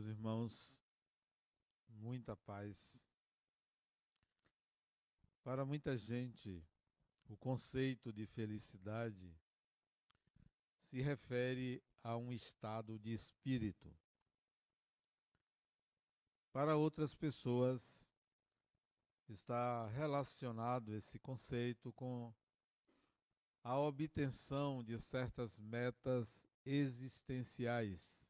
meus 0.00 0.06
irmãos, 0.06 0.78
muita 1.90 2.34
paz. 2.34 3.04
Para 5.44 5.64
muita 5.66 5.96
gente, 5.98 6.64
o 7.28 7.36
conceito 7.36 8.10
de 8.10 8.24
felicidade 8.24 9.30
se 10.78 11.02
refere 11.02 11.82
a 12.02 12.16
um 12.16 12.32
estado 12.32 12.98
de 12.98 13.12
espírito. 13.12 13.94
Para 16.50 16.76
outras 16.76 17.14
pessoas, 17.14 18.02
está 19.28 19.86
relacionado 19.88 20.94
esse 20.94 21.18
conceito 21.18 21.92
com 21.92 22.32
a 23.62 23.78
obtenção 23.78 24.82
de 24.82 24.98
certas 24.98 25.58
metas 25.58 26.42
existenciais, 26.64 28.29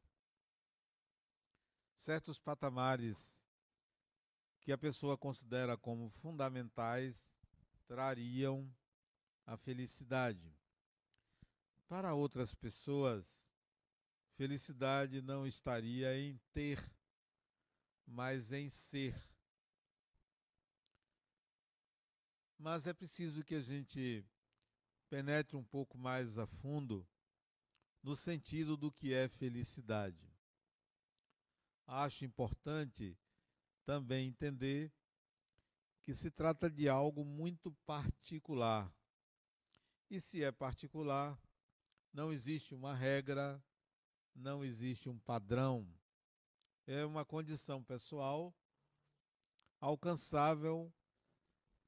certos 2.01 2.39
patamares 2.39 3.39
que 4.59 4.71
a 4.71 4.77
pessoa 4.77 5.15
considera 5.15 5.77
como 5.77 6.09
fundamentais 6.09 7.29
trariam 7.85 8.67
a 9.45 9.55
felicidade. 9.55 10.51
Para 11.87 12.15
outras 12.15 12.55
pessoas, 12.55 13.45
felicidade 14.35 15.21
não 15.21 15.45
estaria 15.45 16.17
em 16.17 16.39
ter, 16.51 16.83
mas 18.07 18.51
em 18.51 18.67
ser. 18.67 19.15
Mas 22.57 22.87
é 22.87 22.93
preciso 22.93 23.43
que 23.43 23.55
a 23.55 23.61
gente 23.61 24.25
penetre 25.07 25.55
um 25.55 25.63
pouco 25.63 25.99
mais 25.99 26.39
a 26.39 26.47
fundo 26.47 27.07
no 28.01 28.15
sentido 28.15 28.75
do 28.75 28.91
que 28.91 29.13
é 29.13 29.27
felicidade. 29.27 30.30
Acho 31.87 32.25
importante 32.25 33.17
também 33.85 34.27
entender 34.27 34.91
que 36.01 36.13
se 36.13 36.31
trata 36.31 36.69
de 36.69 36.89
algo 36.89 37.23
muito 37.23 37.71
particular. 37.85 38.91
E 40.09 40.19
se 40.19 40.43
é 40.43 40.51
particular, 40.51 41.39
não 42.13 42.31
existe 42.31 42.73
uma 42.73 42.93
regra, 42.93 43.63
não 44.35 44.63
existe 44.63 45.07
um 45.09 45.19
padrão. 45.19 45.87
É 46.85 47.05
uma 47.05 47.23
condição 47.23 47.83
pessoal 47.83 48.53
alcançável 49.79 50.93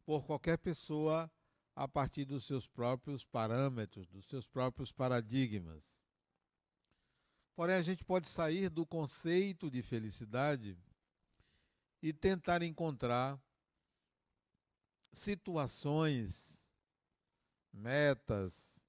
por 0.05 0.25
qualquer 0.25 0.57
pessoa 0.57 1.31
a 1.75 1.87
partir 1.87 2.25
dos 2.25 2.45
seus 2.45 2.67
próprios 2.67 3.25
parâmetros, 3.25 4.07
dos 4.07 4.25
seus 4.25 4.47
próprios 4.47 4.91
paradigmas. 4.91 6.02
Porém, 7.55 7.75
a 7.75 7.81
gente 7.81 8.03
pode 8.03 8.27
sair 8.27 8.69
do 8.69 8.85
conceito 8.85 9.69
de 9.69 9.81
felicidade 9.81 10.77
e 12.01 12.11
tentar 12.11 12.63
encontrar 12.63 13.39
situações, 15.11 16.73
metas, 17.71 18.79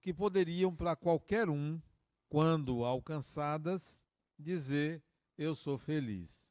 que 0.00 0.12
poderiam 0.12 0.74
para 0.74 0.94
qualquer 0.94 1.48
um, 1.48 1.80
quando 2.28 2.84
alcançadas, 2.84 4.02
dizer: 4.38 5.02
Eu 5.36 5.54
sou 5.54 5.78
feliz. 5.78 6.50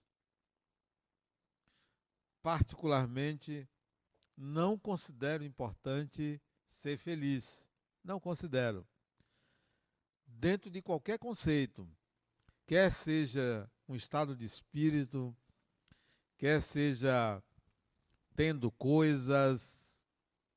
Particularmente, 2.41 3.69
não 4.35 4.79
considero 4.79 5.43
importante 5.43 6.41
ser 6.67 6.97
feliz. 6.97 7.69
Não 8.03 8.19
considero. 8.19 8.87
Dentro 10.39 10.69
de 10.69 10.81
qualquer 10.81 11.19
conceito, 11.19 11.85
quer 12.65 12.89
seja 12.93 13.69
um 13.89 13.93
estado 13.93 14.37
de 14.37 14.45
espírito, 14.45 15.35
quer 16.37 16.61
seja 16.61 17.43
tendo 18.37 18.71
coisas, 18.71 19.97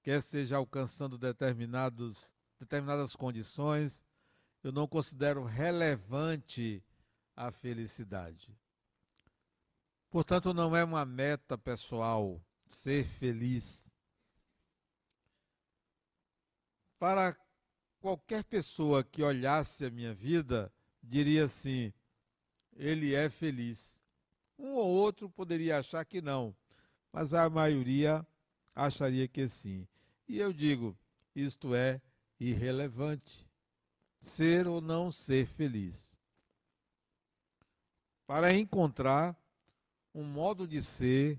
quer 0.00 0.22
seja 0.22 0.56
alcançando 0.56 1.18
determinados, 1.18 2.32
determinadas 2.60 3.16
condições, 3.16 4.04
eu 4.62 4.70
não 4.70 4.86
considero 4.86 5.42
relevante 5.42 6.80
a 7.34 7.50
felicidade. 7.50 8.56
Portanto, 10.08 10.54
não 10.54 10.76
é 10.76 10.84
uma 10.84 11.04
meta 11.04 11.58
pessoal 11.58 12.40
ser 12.68 13.04
feliz. 13.04 13.90
Para 17.00 17.34
qualquer 18.02 18.42
pessoa 18.42 19.04
que 19.04 19.22
olhasse 19.22 19.84
a 19.84 19.90
minha 19.90 20.12
vida, 20.12 20.72
diria 21.00 21.44
assim: 21.44 21.92
ele 22.74 23.14
é 23.14 23.30
feliz. 23.30 24.02
Um 24.58 24.72
ou 24.72 24.88
outro 24.88 25.30
poderia 25.30 25.78
achar 25.78 26.04
que 26.04 26.20
não, 26.20 26.54
mas 27.12 27.32
a 27.32 27.48
maioria 27.48 28.26
acharia 28.74 29.28
que 29.28 29.46
sim. 29.46 29.86
E 30.28 30.38
eu 30.38 30.52
digo: 30.52 30.98
isto 31.34 31.76
é 31.76 32.02
irrelevante. 32.40 33.48
Ser 34.20 34.66
ou 34.66 34.80
não 34.80 35.10
ser 35.12 35.46
feliz. 35.46 36.10
Para 38.26 38.52
encontrar 38.52 39.36
um 40.14 40.24
modo 40.24 40.66
de 40.66 40.82
ser 40.82 41.38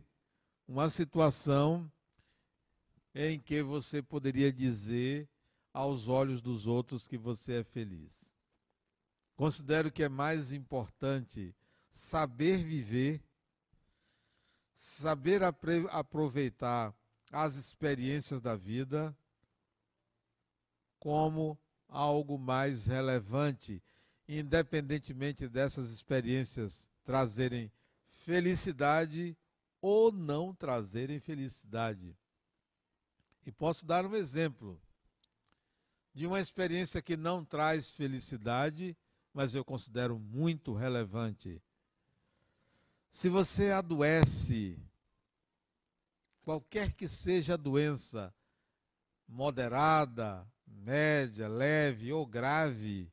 uma 0.68 0.90
situação 0.90 1.90
em 3.16 3.40
que 3.40 3.62
você 3.62 4.02
poderia 4.02 4.52
dizer 4.52 5.30
aos 5.74 6.08
olhos 6.08 6.42
dos 6.42 6.68
outros 6.68 7.08
que 7.08 7.18
você 7.18 7.62
é 7.62 7.64
feliz. 7.64 8.32
Considero 9.36 9.92
que 9.92 10.04
é 10.04 10.10
mais 10.10 10.54
importante 10.54 11.56
saber 11.90 12.58
viver, 12.64 13.24
saber 14.74 15.42
aproveitar 15.44 16.94
as 17.32 17.56
experiências 17.56 18.40
da 18.40 18.56
vida 18.56 19.16
como 21.00 21.60
algo 21.90 22.38
mais 22.38 22.86
relevante, 22.86 23.82
independentemente 24.28 25.48
dessas 25.50 25.90
experiências 25.90 26.88
trazerem 27.04 27.72
felicidade 28.08 29.36
ou 29.82 30.12
não 30.12 30.54
trazerem 30.54 31.20
felicidade. 31.20 32.16
E 33.46 33.52
posso 33.52 33.86
dar 33.86 34.06
um 34.06 34.16
exemplo 34.16 34.80
de 36.14 36.28
uma 36.28 36.40
experiência 36.40 37.02
que 37.02 37.18
não 37.18 37.44
traz 37.44 37.92
felicidade, 37.92 38.96
mas 39.34 39.56
eu 39.56 39.66
considero 39.66 40.20
muito 40.20 40.74
relevante. 40.74 41.62
Se 43.12 43.30
você 43.30 43.72
adoece, 43.72 44.78
qualquer 46.44 46.94
que 46.94 47.08
seja 47.08 47.56
a 47.56 47.58
doença, 47.58 48.34
moderada, 49.28 50.48
média, 50.68 51.48
leve 51.48 52.12
ou 52.14 52.26
grave, 52.26 53.12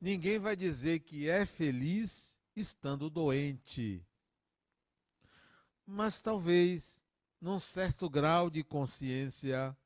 ninguém 0.00 0.38
vai 0.38 0.54
dizer 0.54 1.00
que 1.00 1.28
é 1.28 1.44
feliz 1.44 2.36
estando 2.54 3.10
doente 3.10 4.06
mas 5.86 6.20
talvez 6.20 7.02
num 7.40 7.58
certo 7.58 8.08
grau 8.08 8.48
de 8.48 8.64
consciência, 8.64 9.76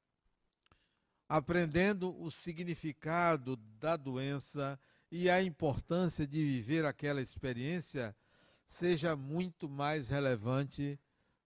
aprendendo 1.29 2.19
o 2.21 2.31
significado 2.31 3.57
da 3.79 3.97
doença 3.97 4.79
e 5.11 5.29
a 5.29 5.43
importância 5.43 6.27
de 6.27 6.45
viver 6.45 6.85
aquela 6.85 7.21
experiência, 7.21 8.17
seja 8.67 9.17
muito 9.17 9.69
mais 9.69 10.09
relevante 10.09 10.99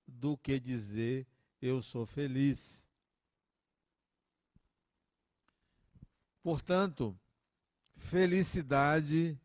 do 0.06 0.36
que 0.36 0.58
dizer 0.60 1.26
eu 1.60 1.82
sou 1.82 2.04
feliz. 2.04 2.88
Portanto, 6.42 7.16
felicidade 7.94 9.40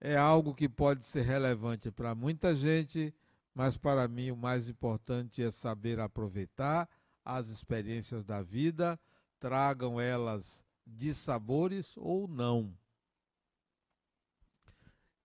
é 0.00 0.16
algo 0.16 0.54
que 0.54 0.68
pode 0.68 1.06
ser 1.06 1.22
relevante 1.22 1.90
para 1.90 2.14
muita 2.14 2.54
gente 2.54 3.14
mas 3.58 3.76
para 3.76 4.06
mim 4.06 4.30
o 4.30 4.36
mais 4.36 4.68
importante 4.68 5.42
é 5.42 5.50
saber 5.50 5.98
aproveitar 5.98 6.88
as 7.24 7.48
experiências 7.48 8.24
da 8.24 8.40
vida, 8.40 8.96
tragam 9.38 10.00
elas 10.00 10.64
de 10.86 11.14
sabores 11.14 11.96
ou 11.96 12.26
não. 12.26 12.76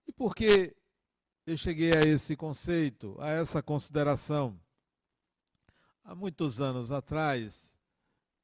E 0.06 0.12
por 0.12 0.34
que 0.34 0.74
eu 1.46 1.56
cheguei 1.56 1.92
a 1.92 2.00
esse 2.00 2.36
conceito, 2.36 3.16
a 3.20 3.30
essa 3.30 3.62
consideração? 3.62 4.58
Há 6.04 6.14
muitos 6.14 6.60
anos 6.60 6.92
atrás, 6.92 7.74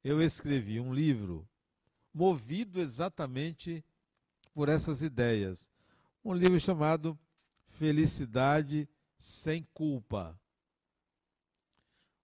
eu 0.03 0.21
escrevi 0.21 0.79
um 0.79 0.93
livro 0.93 1.47
movido 2.13 2.79
exatamente 2.79 3.83
por 4.53 4.67
essas 4.67 5.01
ideias. 5.01 5.71
Um 6.23 6.33
livro 6.33 6.59
chamado 6.59 7.17
Felicidade 7.67 8.89
sem 9.17 9.63
culpa. 9.73 10.37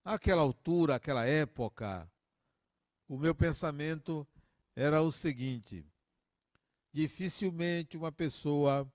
Naquela 0.03 0.41
altura, 0.41 0.95
aquela 0.95 1.25
época, 1.25 2.09
o 3.07 3.17
meu 3.17 3.33
pensamento 3.33 4.27
era 4.75 5.01
o 5.01 5.11
seguinte: 5.11 5.85
Dificilmente 6.91 7.97
uma 7.97 8.11
pessoa 8.11 8.91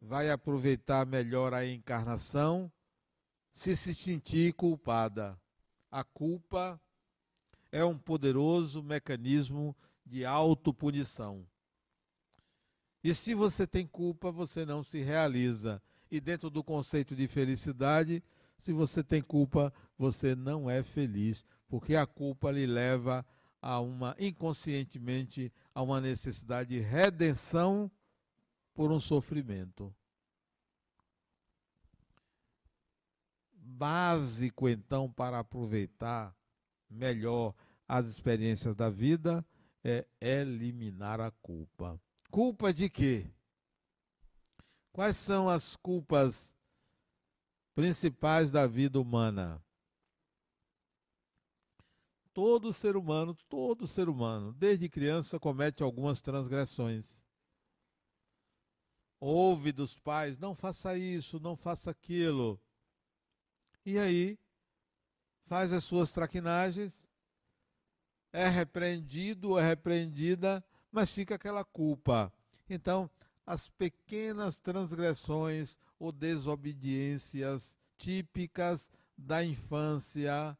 vai 0.00 0.30
aproveitar 0.30 1.06
melhor 1.06 1.52
a 1.52 1.66
encarnação 1.66 2.70
se 3.52 3.76
se 3.76 3.94
sentir 3.94 4.52
culpada. 4.52 5.38
A 5.90 6.04
culpa 6.04 6.80
é 7.72 7.84
um 7.84 7.98
poderoso 7.98 8.82
mecanismo 8.82 9.76
de 10.04 10.24
autopunição. 10.24 11.46
E 13.02 13.14
se 13.14 13.34
você 13.34 13.66
tem 13.66 13.86
culpa, 13.86 14.30
você 14.30 14.64
não 14.64 14.82
se 14.82 15.00
realiza. 15.00 15.82
E 16.10 16.20
dentro 16.20 16.50
do 16.50 16.62
conceito 16.62 17.14
de 17.14 17.26
felicidade, 17.26 18.22
se 18.58 18.72
você 18.72 19.02
tem 19.02 19.22
culpa, 19.22 19.72
você 19.98 20.34
não 20.34 20.68
é 20.68 20.82
feliz, 20.82 21.44
porque 21.68 21.96
a 21.96 22.06
culpa 22.06 22.50
lhe 22.50 22.66
leva 22.66 23.24
a 23.60 23.80
uma 23.80 24.14
inconscientemente 24.18 25.52
a 25.74 25.82
uma 25.82 26.00
necessidade 26.00 26.70
de 26.70 26.80
redenção 26.80 27.90
por 28.74 28.92
um 28.92 29.00
sofrimento. 29.00 29.94
Básico 33.52 34.68
então 34.68 35.10
para 35.10 35.38
aproveitar 35.40 36.34
melhor 36.88 37.54
as 37.88 38.06
experiências 38.06 38.74
da 38.74 38.88
vida 38.88 39.44
é 39.82 40.06
eliminar 40.20 41.20
a 41.20 41.30
culpa. 41.30 42.00
Culpa 42.30 42.72
de 42.72 42.88
quê? 42.88 43.30
Quais 44.92 45.16
são 45.16 45.48
as 45.48 45.76
culpas 45.76 46.56
principais 47.74 48.50
da 48.50 48.66
vida 48.66 49.00
humana? 49.00 49.62
Todo 52.36 52.70
ser 52.70 52.98
humano, 52.98 53.34
todo 53.48 53.86
ser 53.86 54.10
humano, 54.10 54.52
desde 54.52 54.90
criança, 54.90 55.40
comete 55.40 55.82
algumas 55.82 56.20
transgressões. 56.20 57.16
Ouve 59.18 59.72
dos 59.72 59.98
pais: 59.98 60.36
não 60.36 60.54
faça 60.54 60.98
isso, 60.98 61.40
não 61.40 61.56
faça 61.56 61.90
aquilo. 61.90 62.60
E 63.86 63.98
aí, 63.98 64.38
faz 65.46 65.72
as 65.72 65.82
suas 65.84 66.12
traquinagens, 66.12 67.08
é 68.30 68.46
repreendido 68.46 69.58
é 69.58 69.66
repreendida, 69.66 70.62
mas 70.92 71.10
fica 71.10 71.36
aquela 71.36 71.64
culpa. 71.64 72.30
Então, 72.68 73.10
as 73.46 73.70
pequenas 73.70 74.58
transgressões 74.58 75.78
ou 75.98 76.12
desobediências 76.12 77.78
típicas 77.96 78.90
da 79.16 79.42
infância 79.42 80.54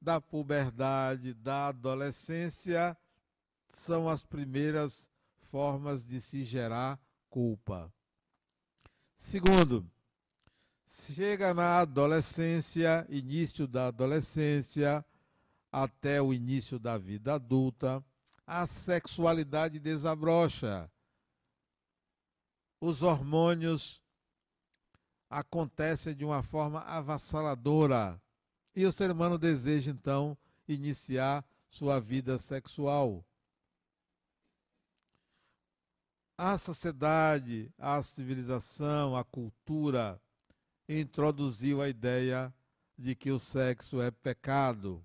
da 0.00 0.20
puberdade, 0.20 1.34
da 1.34 1.68
adolescência, 1.68 2.96
são 3.72 4.08
as 4.08 4.24
primeiras 4.24 5.08
formas 5.40 6.04
de 6.04 6.20
se 6.20 6.44
gerar 6.44 6.98
culpa. 7.28 7.92
Segundo, 9.16 9.88
chega 10.86 11.52
na 11.52 11.80
adolescência, 11.80 13.06
início 13.08 13.66
da 13.66 13.88
adolescência, 13.88 15.04
até 15.70 16.22
o 16.22 16.32
início 16.32 16.78
da 16.78 16.96
vida 16.96 17.34
adulta, 17.34 18.02
a 18.46 18.66
sexualidade 18.66 19.78
desabrocha. 19.78 20.90
Os 22.80 23.02
hormônios 23.02 24.00
acontecem 25.28 26.14
de 26.14 26.24
uma 26.24 26.42
forma 26.42 26.80
avassaladora 26.80 28.20
e 28.78 28.86
o 28.86 28.92
ser 28.92 29.10
humano 29.10 29.36
deseja 29.36 29.90
então 29.90 30.38
iniciar 30.68 31.44
sua 31.68 31.98
vida 31.98 32.38
sexual. 32.38 33.26
A 36.36 36.56
sociedade, 36.56 37.74
a 37.76 38.00
civilização, 38.00 39.16
a 39.16 39.24
cultura 39.24 40.22
introduziu 40.88 41.82
a 41.82 41.88
ideia 41.88 42.54
de 42.96 43.16
que 43.16 43.32
o 43.32 43.38
sexo 43.40 44.00
é 44.00 44.12
pecado, 44.12 45.04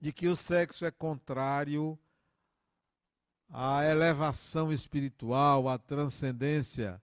de 0.00 0.10
que 0.10 0.26
o 0.26 0.34
sexo 0.34 0.86
é 0.86 0.90
contrário 0.90 1.98
à 3.50 3.84
elevação 3.84 4.72
espiritual, 4.72 5.68
à 5.68 5.76
transcendência. 5.76 6.98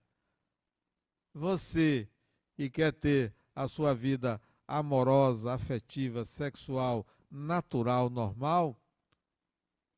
Você 1.35 2.09
que 2.55 2.67
quer 2.67 2.91
ter 2.91 3.31
a 3.55 3.67
sua 3.67 3.93
vida 3.93 4.41
amorosa, 4.71 5.53
afetiva, 5.53 6.23
sexual, 6.23 7.05
natural, 7.29 8.09
normal, 8.09 8.79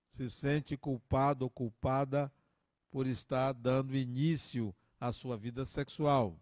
se 0.10 0.32
sente 0.32 0.76
culpado 0.76 1.46
ou 1.46 1.50
culpada 1.50 2.32
por 2.90 3.06
estar 3.06 3.54
dando 3.54 3.96
início 3.96 4.76
à 5.00 5.12
sua 5.12 5.38
vida 5.38 5.64
sexual. 5.64 6.36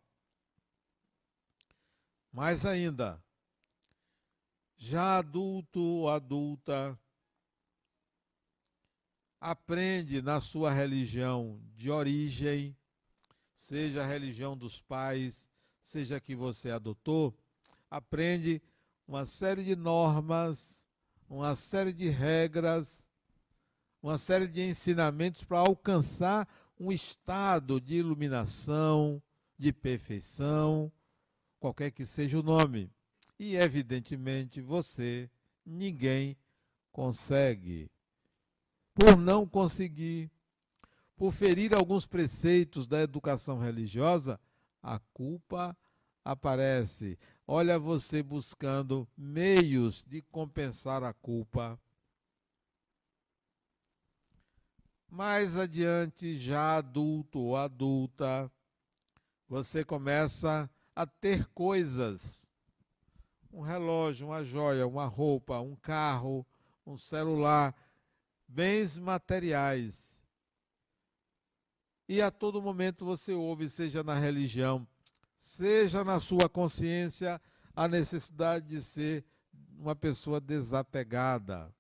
Mais 2.32 2.66
ainda, 2.66 3.22
já 4.78 5.18
adulto 5.18 5.82
ou 5.82 6.10
adulta, 6.10 6.98
aprende 9.42 10.22
na 10.22 10.40
sua 10.40 10.72
religião 10.72 11.62
de 11.76 11.92
origem, 11.92 12.78
seja 13.54 14.04
a 14.04 14.08
religião 14.08 14.56
dos 14.56 14.82
pais, 14.82 15.50
seja 15.82 16.20
que 16.22 16.34
você 16.34 16.72
adotou, 16.72 17.38
aprende 17.92 18.62
uma 19.06 19.26
série 19.26 19.66
de 19.66 19.76
normas, 19.76 20.88
uma 21.30 21.54
série 21.54 21.92
de 21.92 22.08
regras, 22.08 23.06
uma 24.02 24.18
série 24.18 24.48
de 24.48 24.62
ensinamentos 24.62 25.44
para 25.44 25.60
alcançar 25.60 26.48
um 26.80 26.92
estado 26.92 27.82
de 27.82 27.96
iluminação, 27.96 29.22
de 29.60 29.74
perfeição, 29.74 30.92
qualquer 31.60 31.92
que 31.92 32.06
seja 32.06 32.40
o 32.40 32.44
nome. 32.44 32.90
E, 33.38 33.58
evidentemente, 33.58 34.62
você, 34.62 35.30
ninguém 35.66 36.38
consegue. 36.92 37.92
Por 38.94 39.18
não 39.18 39.46
conseguir, 39.46 40.32
por 41.16 41.32
ferir 41.32 41.74
alguns 41.74 42.06
preceitos 42.06 42.88
da 42.88 43.02
educação 43.02 43.60
religiosa, 43.60 44.40
a 44.82 45.00
culpa 45.14 45.78
aparece. 46.24 47.18
Olha 47.48 47.78
você 47.78 48.24
buscando 48.24 49.08
meios 49.18 50.04
de 50.04 50.22
compensar 50.22 51.04
a 51.04 51.14
culpa. 51.14 51.80
Mais 55.10 55.58
adiante, 55.58 56.38
já 56.38 56.78
adulto 56.78 57.40
ou 57.40 57.58
adulta, 57.58 58.50
você 59.48 59.84
começa 59.84 60.70
a 60.96 61.06
ter 61.06 61.46
coisas. 61.48 62.50
Um 63.52 63.62
relógio, 63.62 64.28
uma 64.28 64.46
joia, 64.46 64.88
uma 64.88 65.06
roupa, 65.06 65.60
um 65.60 65.76
carro, 65.76 66.48
um 66.86 66.98
celular, 66.98 67.76
bens 68.48 68.98
materiais. 68.98 70.18
E 72.08 72.22
a 72.22 72.32
todo 72.32 72.62
momento 72.62 73.04
você 73.04 73.34
ouve, 73.34 73.70
seja 73.70 74.04
na 74.04 74.18
religião, 74.18 74.88
seja 75.42 76.04
na 76.04 76.20
sua 76.20 76.48
consciência 76.48 77.42
a 77.76 77.88
necessidade 77.88 78.68
de 78.68 78.82
ser 78.82 79.26
uma 79.76 79.96
pessoa 79.96 80.40
desapegada. 80.40 81.74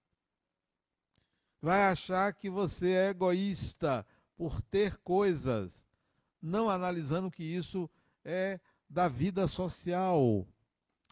Vai 1.62 1.84
achar 1.84 2.34
que 2.34 2.50
você 2.50 2.89
é 2.94 3.10
egoísta 3.10 4.06
por 4.36 4.60
ter 4.63 4.98
coisas, 4.98 5.86
não 6.41 6.72
analisando 6.72 7.30
que 7.30 7.44
isso 7.44 7.88
é 8.25 8.60
da 8.89 9.08
vida 9.08 9.46
social. 9.46 10.48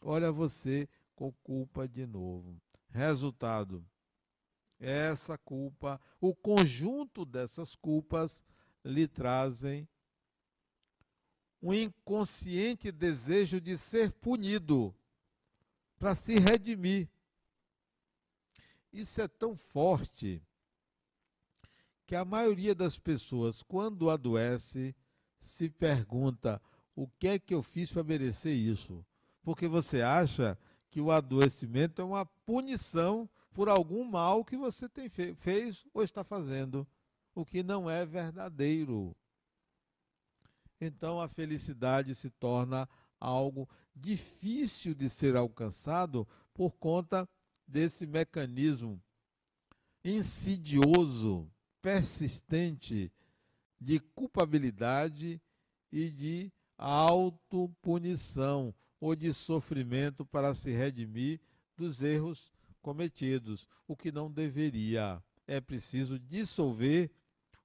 Olha 0.02 0.32
você 0.32 0.90
com 1.16 1.32
culpa 1.44 1.88
de 1.88 2.08
novo. 2.08 2.60
Resultado: 2.90 3.86
essa 4.80 5.38
culpa, 5.38 6.02
o 6.20 6.34
conjunto 6.34 7.26
dessas 7.26 7.76
culpas 7.76 8.44
lhe 8.84 9.08
trazem 9.08 9.88
um 11.62 11.74
inconsciente 11.74 12.92
desejo 12.92 13.60
de 13.60 13.78
ser 13.78 14.12
punido 14.12 14.96
para 15.98 16.16
se 16.16 16.40
redimir. 16.40 17.10
Isso 18.92 19.22
é 19.22 19.28
tão 19.28 19.56
forte 19.56 20.42
que 22.08 22.16
a 22.16 22.26
maioria 22.26 22.74
das 22.74 22.98
pessoas, 22.98 23.62
quando 23.62 24.10
adoece, 24.10 24.96
se 25.40 25.70
pergunta: 25.70 26.62
o 26.96 27.08
que 27.08 27.28
é 27.28 27.40
que 27.40 27.54
eu 27.54 27.62
fiz 27.62 27.92
para 27.92 28.04
merecer 28.04 28.56
isso? 28.56 29.06
Porque 29.44 29.68
você 29.68 30.02
acha 30.02 30.58
que 30.90 31.00
o 31.00 31.12
adoecimento 31.12 32.02
é 32.02 32.06
uma 32.06 32.26
punição 32.26 33.30
por 33.54 33.70
algum 33.70 34.04
mal 34.04 34.44
que 34.44 34.58
você 34.58 34.88
tem 34.88 35.10
fe 35.10 35.36
fez 35.36 35.86
ou 35.94 36.04
está 36.04 36.24
fazendo, 36.24 36.88
o 37.36 37.46
que 37.46 37.62
não 37.62 37.90
é 37.90 38.06
verdadeiro 38.06 39.16
então 40.80 41.20
a 41.20 41.28
felicidade 41.28 42.16
se 42.16 42.30
torna 42.30 42.88
algo 43.20 43.70
difícil 43.96 44.94
de 44.94 45.10
ser 45.10 45.36
alcançado 45.36 46.28
por 46.54 46.72
conta 46.72 47.28
desse 47.68 48.08
mecanismo 48.08 49.02
insidioso, 50.04 51.50
persistente 51.82 53.12
de 53.80 54.00
culpabilidade 54.00 55.42
e 55.92 56.10
de 56.10 56.52
autopunição 56.78 58.74
ou 59.00 59.16
de 59.16 59.34
sofrimento 59.34 60.26
para 60.26 60.54
se 60.54 60.72
redimir 60.72 61.40
dos 61.76 62.02
erros 62.02 62.52
cometidos, 62.82 63.68
o 63.88 63.96
que 63.96 64.12
não 64.12 64.32
deveria. 64.32 65.22
É 65.48 65.60
preciso 65.60 66.20
dissolver 66.20 67.12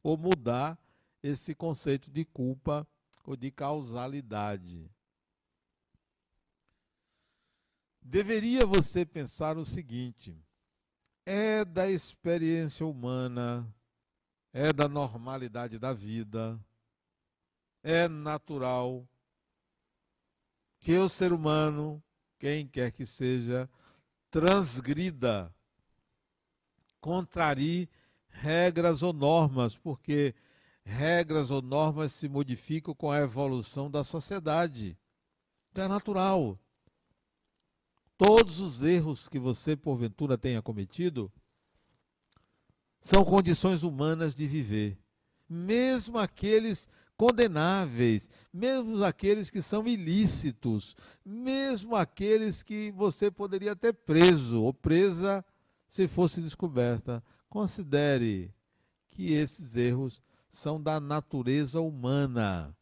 ou 0.03 0.17
mudar 0.17 0.79
esse 1.23 1.55
conceito 1.55 2.11
de 2.11 2.25
culpa 2.25 2.87
ou 3.25 3.37
de 3.37 3.51
causalidade. 3.51 4.91
Deveria 8.01 8.67
você 8.67 9.05
pensar 9.05 9.57
o 9.57 9.65
seguinte: 9.65 10.37
é 11.25 11.65
da 11.65 11.91
experiência 11.91 12.87
humana, 12.87 13.67
é 14.53 14.73
da 14.73 14.89
normalidade 14.89 15.79
da 15.79 15.93
vida, 15.93 16.61
é 17.83 18.07
natural 18.07 19.09
que 20.81 20.99
o 20.99 21.09
ser 21.09 21.33
humano, 21.33 22.03
quem 22.39 22.67
quer 22.67 22.93
que 22.93 23.07
seja, 23.07 23.71
transgrida, 24.31 25.51
contrarie 27.01 27.89
regras 28.29 29.03
ou 29.03 29.13
normas, 29.13 29.77
porque 29.79 30.35
regras 30.85 31.51
ou 31.51 31.63
normas 31.63 32.13
se 32.13 32.29
modificam 32.29 32.95
com 32.95 33.11
a 33.11 33.21
evolução 33.21 33.91
da 33.91 34.05
sociedade. 34.05 34.97
Então 35.73 35.85
é 35.85 35.89
natural. 35.89 36.59
Todos 38.17 38.61
os 38.61 38.83
erros 38.83 39.29
que 39.29 39.39
você, 39.39 39.77
porventura, 39.77 40.39
tenha 40.39 40.63
cometido 40.63 41.33
são 43.01 43.25
condições 43.25 43.83
humanas 43.83 44.35
de 44.35 44.47
viver. 44.47 44.97
Mesmo 45.49 46.19
aqueles 46.19 46.89
condenáveis, 47.17 48.31
mesmo 48.53 49.05
aqueles 49.05 49.51
que 49.51 49.61
são 49.61 49.87
ilícitos, 49.87 50.97
mesmo 51.25 51.95
aqueles 51.95 52.63
que 52.63 52.91
você 52.93 53.31
poderia 53.31 53.77
ter 53.77 53.93
preso 53.93 54.63
ou 54.63 54.73
presa 54.73 55.45
se 55.89 56.09
fosse 56.09 56.41
descoberta. 56.41 57.23
Considere 57.49 58.53
que 59.11 59.33
esses 59.33 59.77
erros 59.77 60.23
são 60.55 60.81
da 60.81 61.01
natureza 61.01 61.81
humana. 61.81 62.77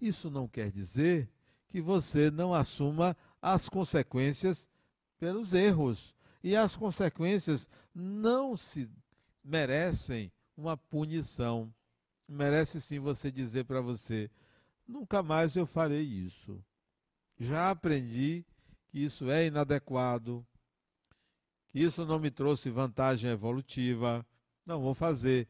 Isso 0.00 0.30
não 0.30 0.48
quer 0.48 0.70
dizer 0.70 1.28
que 1.68 1.82
você 1.82 2.30
não 2.30 2.54
assuma 2.54 3.16
as 3.42 3.68
consequências 3.68 4.68
pelos 5.18 5.52
erros. 5.52 6.14
E 6.42 6.56
as 6.56 6.74
consequências 6.74 7.68
não 7.94 8.56
se 8.56 8.88
merecem 9.44 10.32
uma 10.56 10.76
punição. 10.76 11.72
Merece 12.26 12.80
sim 12.80 12.98
você 12.98 13.30
dizer 13.30 13.64
para 13.64 13.80
você: 13.80 14.30
nunca 14.86 15.22
mais 15.22 15.56
eu 15.56 15.66
farei 15.66 16.02
isso. 16.02 16.64
Já 17.38 17.70
aprendi 17.70 18.46
que 18.88 18.98
isso 18.98 19.30
é 19.30 19.46
inadequado, 19.46 20.46
que 21.68 21.80
isso 21.80 22.06
não 22.06 22.18
me 22.18 22.30
trouxe 22.30 22.70
vantagem 22.70 23.30
evolutiva, 23.30 24.26
não 24.64 24.80
vou 24.80 24.94
fazer. 24.94 25.46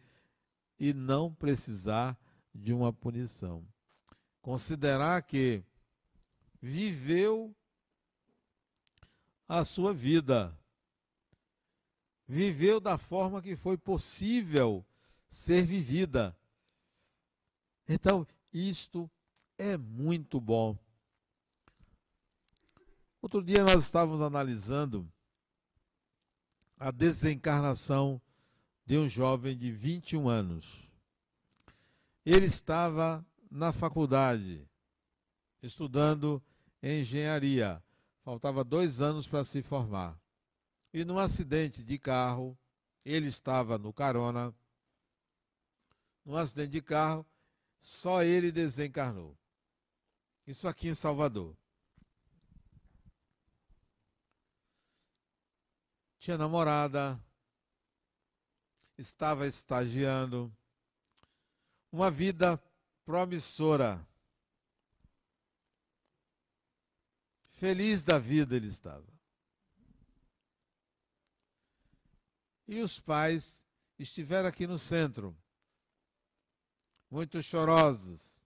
E 0.79 0.93
não 0.93 1.33
precisar 1.33 2.19
de 2.55 2.73
uma 2.73 2.93
punição. 2.93 3.67
Considerar 4.41 5.23
que 5.23 5.65
viveu 6.61 7.55
a 9.49 9.65
sua 9.65 9.93
vida. 9.93 10.57
Viveu 12.27 12.79
da 12.79 12.99
forma 12.99 13.41
que 13.41 13.57
foi 13.57 13.79
possível 13.79 14.85
ser 15.31 15.65
vivida. 15.65 16.37
Então, 17.89 18.27
isto 18.53 19.11
é 19.57 19.77
muito 19.77 20.41
bom. 20.41 20.79
Outro 23.21 23.43
dia 23.43 23.65
nós 23.65 23.83
estávamos 23.85 24.23
analisando 24.23 25.11
a 26.79 26.91
desencarnação 26.91 28.21
de 28.89 28.97
um 28.97 29.07
jovem 29.07 29.55
de 29.55 29.71
21 29.71 30.31
anos. 30.31 30.89
Ele 32.25 32.47
estava 32.47 33.23
na 33.51 33.71
faculdade, 33.71 34.67
estudando 35.63 36.43
engenharia. 36.83 37.85
Faltava 38.25 38.65
dois 38.65 39.03
anos 39.03 39.29
para 39.29 39.45
se 39.45 39.61
formar. 39.61 40.19
E 40.91 41.05
num 41.05 41.19
acidente 41.19 41.83
de 41.83 41.99
carro, 41.99 42.59
ele 43.05 43.27
estava 43.27 43.77
no 43.77 43.93
carona. 43.93 44.55
Num 46.25 46.37
acidente 46.37 46.71
de 46.71 46.81
carro, 46.81 47.27
só 47.83 48.23
ele 48.23 48.51
desencarnou. 48.51 49.37
Isso 50.47 50.67
aqui 50.67 50.89
em 50.89 50.95
Salvador. 50.95 51.55
Tinha 56.19 56.39
namorada, 56.39 57.23
estava 58.99 59.47
estagiando, 59.47 60.53
uma 61.91 62.11
vida 62.11 62.63
promissora. 63.05 64.05
Feliz 67.53 68.03
da 68.03 68.19
vida 68.19 68.57
ele 68.57 68.69
estava. 68.69 69.07
E 72.67 72.81
os 72.81 73.01
pais 73.01 73.65
estiveram 73.99 74.49
aqui 74.49 74.67
no 74.67 74.77
centro, 74.77 75.35
muito 77.11 77.43
chorosos, 77.43 78.43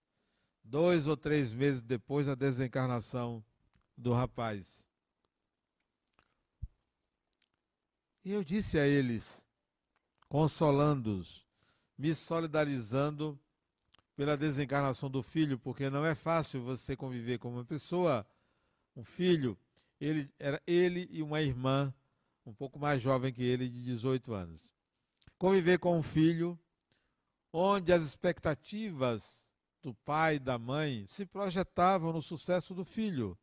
dois 0.63 1.07
ou 1.07 1.17
três 1.17 1.53
meses 1.53 1.83
depois 1.83 2.27
da 2.27 2.35
desencarnação 2.35 3.45
do 3.97 4.13
rapaz. 4.13 4.87
E 8.25 8.31
eu 8.31 8.45
disse 8.45 8.79
a 8.79 8.87
eles, 8.87 9.42
consolando-os, 10.33 11.47
me 11.99 12.15
solidarizando 12.15 13.39
pela 14.17 14.35
desencarnação 14.35 15.11
do 15.11 15.23
filho, 15.23 15.59
porque 15.59 15.91
não 15.91 16.07
é 16.07 16.15
fácil 16.15 16.63
você 16.63 16.97
conviver 16.97 17.37
com 17.37 17.51
uma 17.51 17.67
pessoa 17.67 18.27
um 18.97 19.05
filho, 19.05 19.59
ele 20.01 20.33
era 20.39 20.59
ele 20.67 21.07
e 21.11 21.23
uma 21.23 21.43
irmã, 21.43 21.93
um 22.47 22.55
pouco 22.55 22.79
mais 22.79 23.03
jovem 23.03 23.31
que 23.31 23.43
ele, 23.43 23.69
de 23.69 23.83
18 23.83 24.33
anos. 24.33 24.73
Conviver 25.37 25.79
com 25.79 25.99
um 25.99 26.03
filho 26.03 26.59
onde 27.53 27.93
as 27.93 28.03
expectativas 28.03 29.47
do 29.83 29.93
pai 29.93 30.37
e 30.37 30.39
da 30.39 30.59
mãe 30.59 31.05
se 31.09 31.27
projetavam 31.27 32.11
no 32.11 32.23
sucesso 32.23 32.73
do 32.73 32.87
filho. 32.87 33.39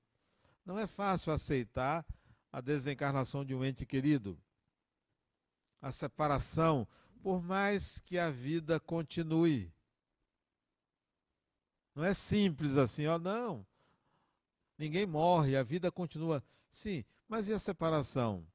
Não 0.65 0.79
é 0.79 0.87
fácil 0.87 1.31
aceitar 1.31 2.03
a 2.51 2.59
desencarnação 2.59 3.45
de 3.45 3.53
um 3.53 3.63
ente 3.63 3.85
querido. 3.85 4.41
A 5.81 5.91
separação, 5.91 6.87
por 7.21 7.41
mais 7.41 7.99
que 7.99 8.17
a 8.17 8.29
vida 8.29 8.79
continue. 8.79 9.71
Não 11.95 12.03
é 12.03 12.13
simples 12.13 12.77
assim, 12.77 13.07
ó, 13.07 13.17
não. 13.17 13.65
Ninguém 14.77 15.05
morre, 15.05 15.57
a 15.57 15.63
vida 15.63 15.91
continua. 15.91 16.43
Sim, 16.71 17.03
mas 17.27 17.49
e 17.49 17.53
a 17.53 17.59
separação? 17.59 18.47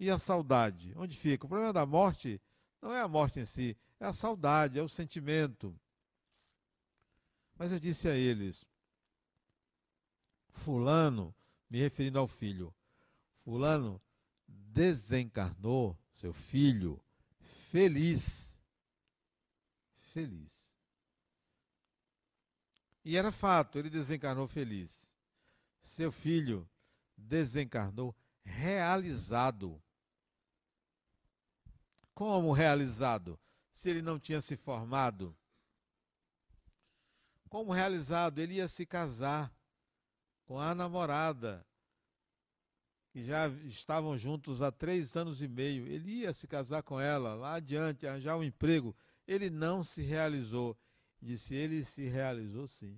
E 0.00 0.10
a 0.10 0.18
saudade? 0.18 0.92
Onde 0.96 1.16
fica? 1.16 1.44
O 1.44 1.48
problema 1.48 1.72
da 1.72 1.84
morte 1.84 2.40
não 2.80 2.94
é 2.94 3.00
a 3.00 3.08
morte 3.08 3.40
em 3.40 3.44
si, 3.44 3.76
é 4.00 4.06
a 4.06 4.12
saudade, 4.12 4.78
é 4.78 4.82
o 4.82 4.88
sentimento. 4.88 5.78
Mas 7.58 7.72
eu 7.72 7.80
disse 7.80 8.08
a 8.08 8.14
eles: 8.14 8.64
Fulano, 10.50 11.34
me 11.68 11.78
referindo 11.78 12.18
ao 12.18 12.26
filho, 12.26 12.74
Fulano 13.44 14.00
desencarnou 14.46 15.98
seu 16.20 16.32
filho 16.32 17.00
feliz. 17.70 18.56
Feliz. 20.12 20.68
E 23.04 23.16
era 23.16 23.32
fato, 23.32 23.78
ele 23.78 23.90
desencarnou 23.90 24.46
feliz 24.46 25.08
seu 25.88 26.12
filho 26.12 26.68
desencarnou 27.16 28.14
realizado. 28.44 29.82
Como 32.14 32.52
realizado? 32.52 33.38
Se 33.72 33.88
ele 33.88 34.02
não 34.02 34.18
tinha 34.18 34.40
se 34.40 34.56
formado. 34.56 35.36
Como 37.48 37.72
realizado? 37.72 38.38
Ele 38.38 38.54
ia 38.54 38.68
se 38.68 38.84
casar 38.84 39.52
com 40.44 40.58
a 40.58 40.74
namorada, 40.74 41.66
que 43.18 43.24
já 43.24 43.48
estavam 43.66 44.16
juntos 44.16 44.62
há 44.62 44.70
três 44.70 45.16
anos 45.16 45.42
e 45.42 45.48
meio. 45.48 45.84
Ele 45.88 46.20
ia 46.20 46.32
se 46.32 46.46
casar 46.46 46.84
com 46.84 47.00
ela 47.00 47.34
lá 47.34 47.54
adiante, 47.54 48.06
arranjar 48.06 48.36
um 48.36 48.44
emprego. 48.44 48.94
Ele 49.26 49.50
não 49.50 49.82
se 49.82 50.02
realizou. 50.02 50.78
Disse: 51.20 51.52
ele 51.52 51.84
se 51.84 52.06
realizou 52.06 52.68
sim. 52.68 52.96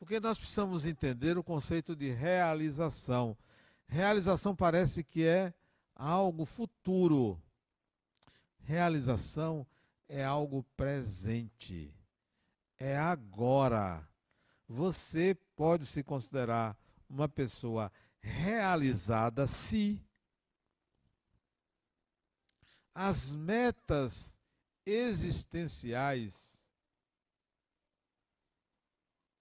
Porque 0.00 0.18
nós 0.18 0.36
precisamos 0.36 0.84
entender 0.84 1.38
o 1.38 1.44
conceito 1.44 1.94
de 1.94 2.10
realização. 2.10 3.38
Realização 3.86 4.56
parece 4.56 5.04
que 5.04 5.22
é 5.24 5.54
algo 5.94 6.44
futuro. 6.44 7.40
Realização 8.64 9.64
é 10.08 10.24
algo 10.24 10.64
presente. 10.76 11.94
É 12.80 12.98
agora. 12.98 14.04
Você 14.68 15.36
pode 15.54 15.86
se 15.86 16.02
considerar 16.02 16.76
uma 17.12 17.28
pessoa 17.28 17.92
realizada 18.20 19.46
se 19.46 20.02
as 22.94 23.34
metas 23.34 24.38
existenciais 24.84 26.66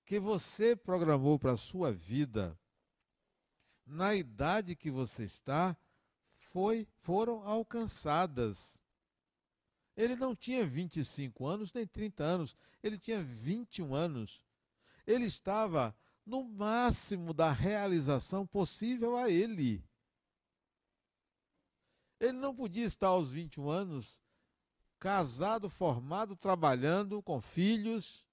que 0.06 0.20
você 0.20 0.75
programou 0.75 1.40
para 1.40 1.54
a 1.54 1.58
sua 1.58 1.92
vida 1.92 2.60
na 3.86 4.13
idade 4.13 4.75
que 4.75 4.92
você 4.92 5.24
está 5.24 5.75
foi, 6.36 6.86
foram 7.01 7.48
alcançadas. 7.48 8.82
Ele 9.96 10.16
não 10.16 10.36
tinha 10.36 10.68
25 10.68 11.46
anos 11.46 11.74
nem 11.74 11.88
30 11.88 12.24
anos, 12.24 12.56
ele 12.84 12.98
tinha 12.98 13.22
21 13.22 13.96
anos. 13.96 14.44
Ele 15.08 15.25
estava 15.25 15.96
no 16.25 16.44
máximo 16.44 17.34
da 17.34 17.51
realização 17.51 18.46
possível 18.46 19.18
a 19.18 19.30
ele. 19.30 19.84
Ele 22.20 22.34
não 22.34 22.56
podia 22.56 22.86
estar 22.86 23.08
aos 23.08 23.32
21 23.32 23.70
anos 23.70 24.22
casado, 25.00 25.68
formado, 25.68 26.36
trabalhando, 26.36 27.24
com 27.24 27.42
filhos, 27.42 28.24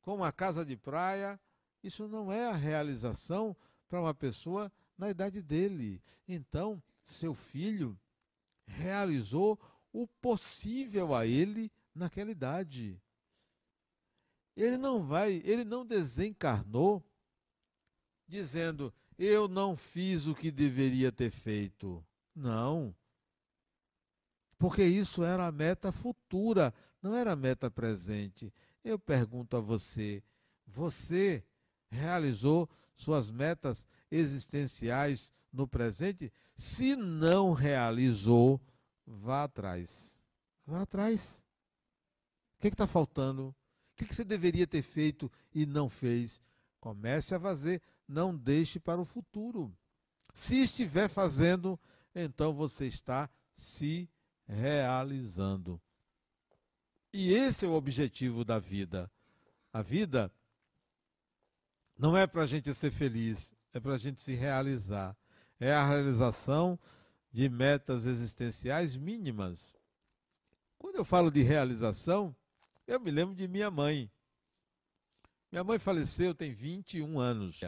com 0.00 0.14
uma 0.14 0.30
casa 0.30 0.64
de 0.64 0.76
praia. 0.76 1.40
Isso 1.82 2.06
não 2.06 2.32
é 2.32 2.46
a 2.46 2.54
realização 2.54 3.56
para 3.88 4.00
uma 4.00 4.14
pessoa 4.14 4.70
na 4.96 5.10
idade 5.10 5.42
dele. 5.42 6.00
Então, 6.28 6.80
seu 7.02 7.34
filho 7.34 7.98
realizou 8.64 9.58
o 9.92 10.06
possível 10.06 11.14
a 11.14 11.26
ele 11.26 11.70
naquela 11.92 12.30
idade. 12.30 13.02
Ele 14.56 14.76
não 14.76 15.02
vai, 15.02 15.40
ele 15.44 15.64
não 15.64 15.86
desencarnou 15.86 17.04
dizendo: 18.26 18.92
"Eu 19.18 19.48
não 19.48 19.76
fiz 19.76 20.26
o 20.26 20.34
que 20.34 20.50
deveria 20.50 21.10
ter 21.10 21.30
feito". 21.30 22.04
Não. 22.34 22.94
Porque 24.58 24.84
isso 24.84 25.24
era 25.24 25.46
a 25.46 25.52
meta 25.52 25.90
futura, 25.90 26.72
não 27.02 27.16
era 27.16 27.32
a 27.32 27.36
meta 27.36 27.70
presente. 27.70 28.52
Eu 28.84 28.98
pergunto 28.98 29.56
a 29.56 29.60
você: 29.60 30.22
você 30.66 31.44
realizou 31.90 32.68
suas 32.94 33.30
metas 33.30 33.86
existenciais 34.10 35.32
no 35.52 35.66
presente? 35.66 36.32
Se 36.54 36.94
não 36.96 37.52
realizou, 37.52 38.60
vá 39.04 39.44
atrás. 39.44 40.18
Vá 40.64 40.82
atrás. 40.82 41.42
O 42.56 42.60
que 42.60 42.68
está 42.68 42.86
faltando? 42.86 43.54
O 43.92 44.04
que, 44.04 44.14
você 44.14 44.24
deveria 44.24 44.66
ter 44.66 44.82
feito 44.82 45.30
e 45.54 45.66
não 45.66 45.88
fez? 45.88 46.40
Comece 46.80 47.34
a 47.34 47.40
fazer, 47.40 47.80
não 48.08 48.36
deixe 48.36 48.80
para 48.80 49.00
o 49.00 49.04
futuro. 49.04 49.72
Se 50.34 50.62
estiver 50.62 51.08
fazendo, 51.08 51.78
então 52.14 52.52
você 52.52 52.86
está 52.86 53.28
se 53.54 54.08
realizando. 54.46 55.80
E 57.12 57.32
esse 57.32 57.64
é 57.64 57.68
o 57.68 57.74
objetivo 57.74 58.44
da 58.44 58.58
vida. 58.58 59.10
A 59.72 59.82
vida 59.82 60.32
não 61.98 62.16
é 62.16 62.26
para 62.26 62.42
a 62.42 62.46
gente 62.46 62.72
ser 62.74 62.90
feliz, 62.90 63.52
é 63.72 63.78
para 63.78 63.94
a 63.94 63.98
gente 63.98 64.22
se 64.22 64.34
realizar. 64.34 65.16
É 65.60 65.72
a 65.72 65.86
realização 65.86 66.78
de 67.30 67.48
metas 67.48 68.06
existenciais 68.06 68.96
mínimas. 68.96 69.74
Quando 70.78 70.96
eu 70.96 71.04
falo 71.04 71.30
de 71.30 71.42
realização, 71.42 72.34
eu 72.86 73.00
me 73.00 73.10
lembro 73.10 73.34
de 73.34 73.46
minha 73.48 73.70
mãe. 73.70 74.10
Minha 75.50 75.64
mãe 75.64 75.78
faleceu 75.78 76.34
tem 76.34 76.52
21 76.52 77.18
anos. 77.20 77.60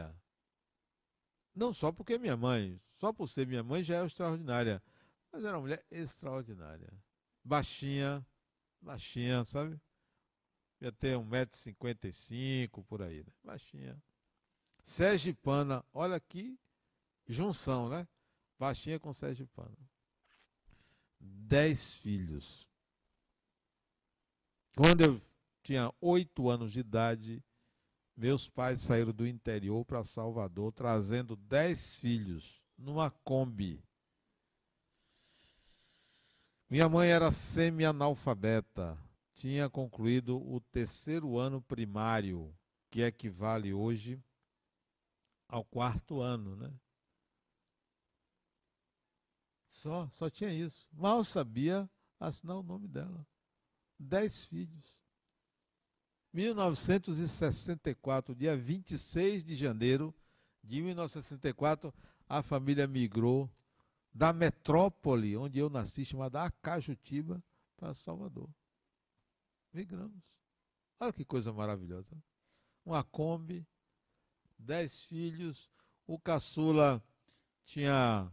Não 1.53 1.73
só 1.73 1.91
porque 1.91 2.17
minha 2.17 2.35
mãe, 2.35 2.81
só 2.97 3.13
por 3.13 3.27
ser 3.27 3.45
minha 3.47 3.63
mãe 3.63 3.83
já 3.83 4.01
é 4.01 4.05
extraordinária. 4.05 4.81
Mas 5.31 5.43
era 5.43 5.55
uma 5.55 5.61
mulher 5.61 5.85
extraordinária. 5.91 6.91
Baixinha, 7.43 8.25
baixinha, 8.81 9.45
sabe? 9.45 9.79
Ia 10.81 10.91
ter 10.91 11.17
1,55m 11.17 12.83
por 12.85 13.01
aí, 13.01 13.23
né? 13.23 13.31
Baixinha. 13.43 14.01
Sergipana, 14.83 15.83
olha 15.93 16.19
que 16.19 16.59
junção, 17.27 17.89
né? 17.89 18.07
Baixinha 18.57 18.99
com 18.99 19.13
Sergipana. 19.13 19.77
Dez 21.19 21.95
filhos. 21.95 22.67
Quando 24.75 25.01
eu 25.01 25.21
tinha 25.63 25.89
oito 26.01 26.49
anos 26.49 26.73
de 26.73 26.81
idade, 26.81 27.41
meus 28.15 28.49
pais 28.49 28.81
saíram 28.81 29.13
do 29.13 29.25
interior 29.25 29.85
para 29.85 30.03
Salvador, 30.03 30.73
trazendo 30.73 31.37
dez 31.37 31.95
filhos 31.95 32.61
numa 32.77 33.09
Kombi. 33.09 33.81
Minha 36.69 36.89
mãe 36.89 37.09
era 37.09 37.31
semi-analfabeta, 37.31 38.97
tinha 39.33 39.69
concluído 39.69 40.37
o 40.37 40.59
terceiro 40.59 41.37
ano 41.37 41.61
primário, 41.61 42.53
que 42.91 43.01
equivale 43.01 43.73
hoje 43.73 44.21
ao 45.47 45.63
quarto 45.63 46.19
ano, 46.19 46.55
né? 46.57 46.73
Só, 49.69 50.09
só 50.09 50.29
tinha 50.29 50.51
isso. 50.51 50.85
Mal 50.91 51.23
sabia 51.23 51.89
assinar 52.19 52.57
o 52.57 52.63
nome 52.63 52.89
dela. 52.89 53.25
Dez 53.97 54.45
filhos. 54.45 54.93
1964, 56.33 58.35
dia 58.35 58.57
26 58.57 59.45
de 59.45 59.55
janeiro 59.55 60.13
de 60.61 60.81
1964, 60.81 61.93
a 62.27 62.41
família 62.41 62.85
migrou 62.87 63.49
da 64.13 64.33
metrópole 64.33 65.37
onde 65.37 65.59
eu 65.59 65.69
nasci, 65.69 66.03
chamada 66.03 66.43
Acajutiba, 66.43 67.41
para 67.77 67.93
Salvador. 67.93 68.49
Migramos. 69.71 70.21
Olha 70.99 71.13
que 71.13 71.23
coisa 71.23 71.53
maravilhosa. 71.53 72.21
Uma 72.85 73.01
Kombi, 73.03 73.65
dez 74.57 75.05
filhos. 75.05 75.69
O 76.07 76.19
caçula 76.19 77.03
tinha 77.65 78.31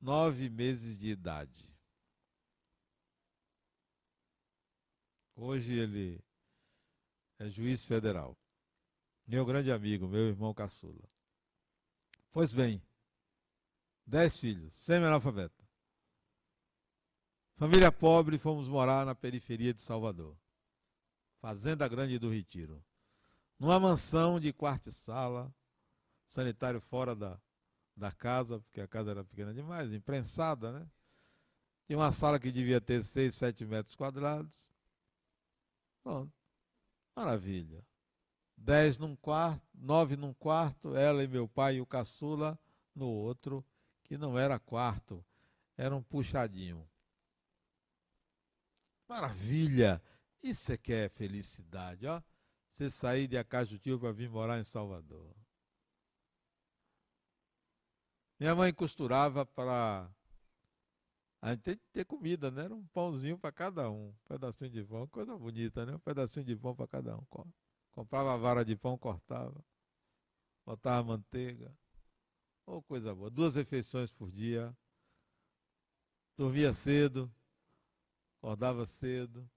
nove 0.00 0.48
meses 0.48 0.98
de 0.98 1.08
idade. 1.08 1.69
Hoje 5.42 5.72
ele 5.72 6.22
é 7.38 7.48
juiz 7.48 7.86
federal. 7.86 8.36
Meu 9.26 9.46
grande 9.46 9.72
amigo, 9.72 10.06
meu 10.06 10.28
irmão 10.28 10.52
caçula. 10.52 11.08
Pois 12.30 12.52
bem, 12.52 12.82
dez 14.06 14.38
filhos, 14.38 14.74
semi-analfabeto. 14.74 15.66
Família 17.56 17.90
pobre, 17.90 18.36
fomos 18.36 18.68
morar 18.68 19.06
na 19.06 19.14
periferia 19.14 19.72
de 19.72 19.80
Salvador. 19.80 20.36
Fazenda 21.40 21.88
Grande 21.88 22.18
do 22.18 22.28
Retiro 22.28 22.84
numa 23.58 23.80
mansão 23.80 24.38
de 24.38 24.52
quarto 24.52 24.90
e 24.90 24.92
sala, 24.92 25.50
sanitário 26.28 26.82
fora 26.82 27.16
da, 27.16 27.40
da 27.96 28.12
casa, 28.12 28.60
porque 28.60 28.82
a 28.82 28.88
casa 28.88 29.10
era 29.10 29.24
pequena 29.24 29.54
demais, 29.54 29.90
imprensada, 29.90 30.70
né? 30.70 30.86
Tinha 31.86 31.98
uma 31.98 32.12
sala 32.12 32.38
que 32.38 32.52
devia 32.52 32.78
ter 32.78 33.02
6, 33.02 33.34
7 33.34 33.64
metros 33.64 33.96
quadrados. 33.96 34.69
Pronto. 36.02 36.32
Maravilha. 37.14 37.84
10 38.56 38.98
num 38.98 39.16
quarto, 39.16 39.62
9 39.74 40.16
num 40.16 40.34
quarto, 40.34 40.94
ela 40.94 41.24
e 41.24 41.28
meu 41.28 41.48
pai 41.48 41.76
e 41.76 41.80
o 41.80 41.86
caçula 41.86 42.58
no 42.94 43.08
outro, 43.08 43.64
que 44.04 44.18
não 44.18 44.38
era 44.38 44.58
quarto, 44.58 45.24
era 45.76 45.96
um 45.96 46.02
puxadinho. 46.02 46.86
Maravilha! 49.08 50.02
Isso 50.42 50.72
é 50.72 50.76
que 50.76 50.92
é 50.92 51.08
felicidade, 51.08 52.06
ó 52.06 52.22
você 52.80 52.88
sair 52.88 53.28
de 53.28 53.36
Acajutiba 53.36 53.98
para 53.98 54.12
vir 54.12 54.30
morar 54.30 54.58
em 54.58 54.64
Salvador. 54.64 55.36
Minha 58.38 58.54
mãe 58.54 58.72
costurava 58.72 59.44
para 59.44 60.10
a 61.40 61.50
gente 61.52 61.76
ter 61.92 62.04
comida, 62.04 62.50
né? 62.50 62.64
Era 62.64 62.74
um 62.74 62.86
pãozinho 62.88 63.38
para 63.38 63.50
cada 63.50 63.90
um, 63.90 64.08
um 64.08 64.14
pedacinho 64.28 64.70
de 64.70 64.84
pão, 64.84 65.06
coisa 65.08 65.36
bonita, 65.38 65.86
né? 65.86 65.94
Um 65.94 66.00
pedacinho 66.00 66.44
de 66.44 66.54
pão 66.54 66.74
para 66.74 66.86
cada 66.86 67.16
um. 67.16 67.24
Comprava 67.92 68.34
a 68.34 68.36
vara 68.36 68.64
de 68.64 68.76
pão, 68.76 68.98
cortava, 68.98 69.64
botava 70.66 71.02
manteiga. 71.02 71.74
Oh, 72.66 72.82
coisa 72.82 73.14
boa. 73.14 73.30
Duas 73.30 73.54
refeições 73.56 74.12
por 74.12 74.30
dia. 74.30 74.76
Dormia 76.36 76.72
cedo, 76.72 77.32
acordava 78.38 78.86
cedo. 78.86 79.48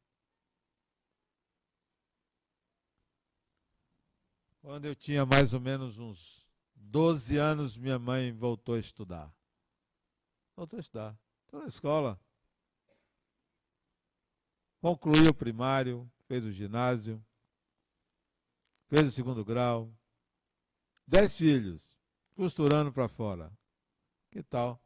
Quando 4.62 4.86
eu 4.86 4.96
tinha 4.96 5.26
mais 5.26 5.54
ou 5.54 5.60
menos 5.60 6.00
uns 6.00 6.48
12 6.76 7.38
anos, 7.38 7.78
minha 7.78 8.00
mãe 8.00 8.32
voltou 8.32 8.76
a 8.76 8.80
estudar. 8.80 9.34
voltou 10.56 10.78
a 10.78 10.80
estudar. 10.80 11.23
Na 11.54 11.66
escola. 11.66 12.20
Concluiu 14.82 15.30
o 15.30 15.36
primário, 15.36 16.12
fez 16.28 16.44
o 16.46 16.52
ginásio, 16.52 17.24
fez 18.88 19.08
o 19.08 19.12
segundo 19.12 19.46
grau. 19.46 19.94
Dez 21.08 21.38
filhos, 21.38 21.96
costurando 22.36 22.92
para 22.92 23.08
fora. 23.08 23.56
Que 24.32 24.42
tal? 24.42 24.82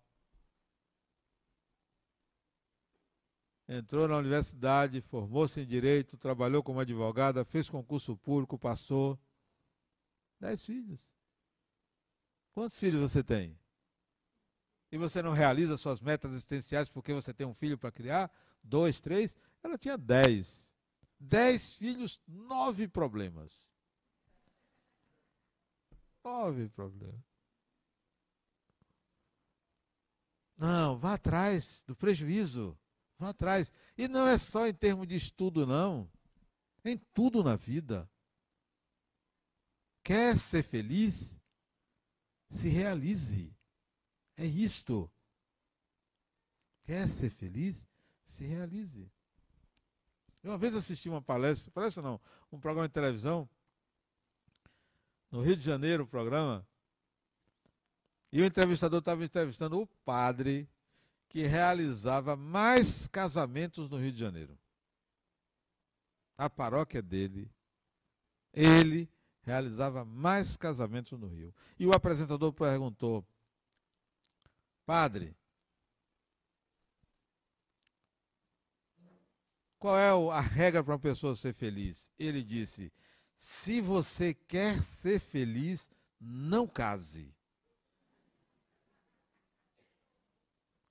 Entrou 3.66 4.08
na 4.08 4.18
universidade, 4.18 5.02
formou-se 5.02 5.62
em 5.62 5.66
direito, 5.66 6.18
trabalhou 6.18 6.62
como 6.62 6.82
advogada, 6.82 7.46
fez 7.46 7.70
concurso 7.70 8.18
público, 8.18 8.60
passou. 8.60 9.18
Dez 10.38 10.66
filhos. 10.66 11.10
Quantos 12.54 12.78
filhos 12.78 13.10
você 13.10 13.24
tem? 13.24 13.58
E 14.92 14.98
você 14.98 15.22
não 15.22 15.34
realiza 15.34 15.78
suas 15.78 16.00
metas 16.00 16.32
existenciais 16.32 16.90
porque 16.90 17.14
você 17.14 17.34
tem 17.34 17.46
um 17.46 17.54
filho 17.54 17.78
para 17.78 17.92
criar? 17.92 18.32
Dois, 18.64 19.02
três? 19.02 19.36
Ela 19.64 19.78
tinha 19.78 19.98
dez. 19.98 20.72
Dez 21.20 21.76
filhos, 21.76 22.22
nove 22.28 22.88
problemas. 22.88 23.66
Nove 26.24 26.70
problemas. 26.70 27.22
Não, 30.58 30.98
vá 30.98 31.14
atrás 31.14 31.84
do 31.86 31.96
prejuízo. 31.96 32.78
Vá 33.18 33.30
atrás. 33.30 33.72
E 33.98 34.08
não 34.08 34.28
é 34.28 34.38
só 34.38 34.68
em 34.68 34.74
termos 34.74 35.08
de 35.08 35.16
estudo, 35.16 35.66
não. 35.66 36.10
Em 36.84 36.98
tudo 36.98 37.44
na 37.44 37.56
vida. 37.56 38.10
Quer 40.04 40.38
ser 40.38 40.64
feliz? 40.64 41.38
Se 42.50 42.70
realize. 42.70 43.57
É 44.38 44.46
isto. 44.46 45.12
Quer 46.84 47.10
ser 47.10 47.30
feliz? 47.30 47.86
Se 48.24 48.46
realize. 48.46 49.12
Eu 50.44 50.52
uma 50.52 50.58
vez 50.58 50.76
assisti 50.76 51.10
uma 51.10 51.22
palestra, 51.22 51.72
palestra 51.72 52.04
não, 52.04 52.22
um 52.52 52.60
programa 52.60 52.88
de 52.88 52.94
televisão, 52.94 53.50
no 55.30 55.42
Rio 55.42 55.58
de 55.58 55.64
Janeiro, 55.64 56.04
o 56.04 56.08
programa, 56.08 56.66
e 58.32 58.42
o 58.42 58.46
entrevistador 58.46 59.00
estava 59.00 59.24
entrevistando 59.24 59.82
o 59.82 59.88
padre 60.06 60.70
que 61.28 61.44
realizava 61.44 62.36
mais 62.36 63.08
casamentos 63.08 63.90
no 63.90 63.98
Rio 63.98 64.12
de 64.12 64.20
Janeiro. 64.20 64.58
A 66.38 66.50
paróquia 66.50 67.02
dele, 67.02 67.52
ele 68.54 69.10
realizava 69.42 70.06
mais 70.06 70.56
casamentos 70.56 71.18
no 71.20 71.28
Rio. 71.28 71.54
E 71.80 71.86
o 71.88 71.94
apresentador 71.94 72.54
perguntou: 72.54 73.26
Padre, 74.88 75.36
qual 79.78 79.98
é 79.98 80.34
a 80.34 80.40
regra 80.40 80.82
para 80.82 80.94
uma 80.94 81.00
pessoa 81.00 81.36
ser 81.36 81.54
feliz? 81.54 82.10
Ele 82.18 82.42
disse: 82.42 82.90
se 83.36 83.82
você 83.82 84.34
quer 84.34 84.82
ser 84.82 85.20
feliz, 85.20 85.90
não 86.22 86.66
case. 86.66 87.36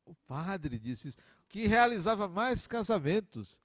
O 0.05 0.15
padre 0.15 0.79
disse 0.79 1.09
isso, 1.09 1.19
que 1.49 1.67
realizava 1.67 2.29
mais 2.29 2.67
casamentos. 2.67 3.63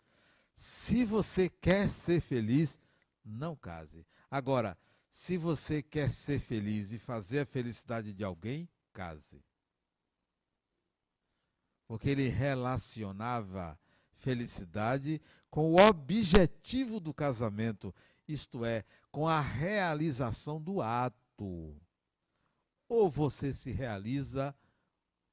Se 0.55 1.03
você 1.03 1.49
quer 1.49 1.89
ser 1.89 2.21
feliz, 2.21 2.79
não 3.21 3.53
case. 3.53 4.07
Agora, 4.29 4.77
se 5.11 5.35
você 5.35 5.83
quer 5.83 6.09
ser 6.09 6.39
feliz 6.39 6.93
e 6.93 6.99
fazer 6.99 7.39
a 7.41 7.45
felicidade 7.45 8.13
de 8.13 8.23
alguém, 8.23 8.69
case. 8.93 9.43
Porque 11.91 12.09
ele 12.09 12.29
relacionava 12.29 13.77
felicidade 14.13 15.21
com 15.49 15.73
o 15.73 15.75
objetivo 15.75 17.01
do 17.01 17.13
casamento, 17.13 17.93
isto 18.25 18.63
é, 18.63 18.85
com 19.11 19.27
a 19.27 19.41
realização 19.41 20.61
do 20.61 20.81
ato. 20.81 21.75
Ou 22.87 23.09
você 23.09 23.51
se 23.51 23.71
realiza 23.71 24.55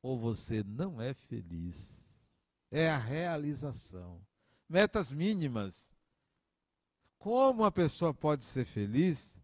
ou 0.02 0.18
você 0.18 0.64
não 0.64 1.00
é 1.00 1.14
feliz. 1.14 2.04
É 2.72 2.90
a 2.90 2.98
realização. 2.98 4.20
Metas 4.68 5.12
mínimas. 5.12 5.92
Como 7.20 7.62
a 7.62 7.70
pessoa 7.70 8.12
pode 8.12 8.44
ser 8.44 8.64
feliz 8.64 9.40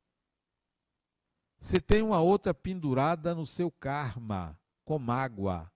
se 1.61 1.81
tem 1.81 2.03
uma 2.03 2.21
outra 2.21 2.53
pendurada 2.53 3.37
no 3.37 3.47
seu 3.47 3.71
karma, 3.71 4.59
com 4.85 4.99
mágoa? 4.99 5.73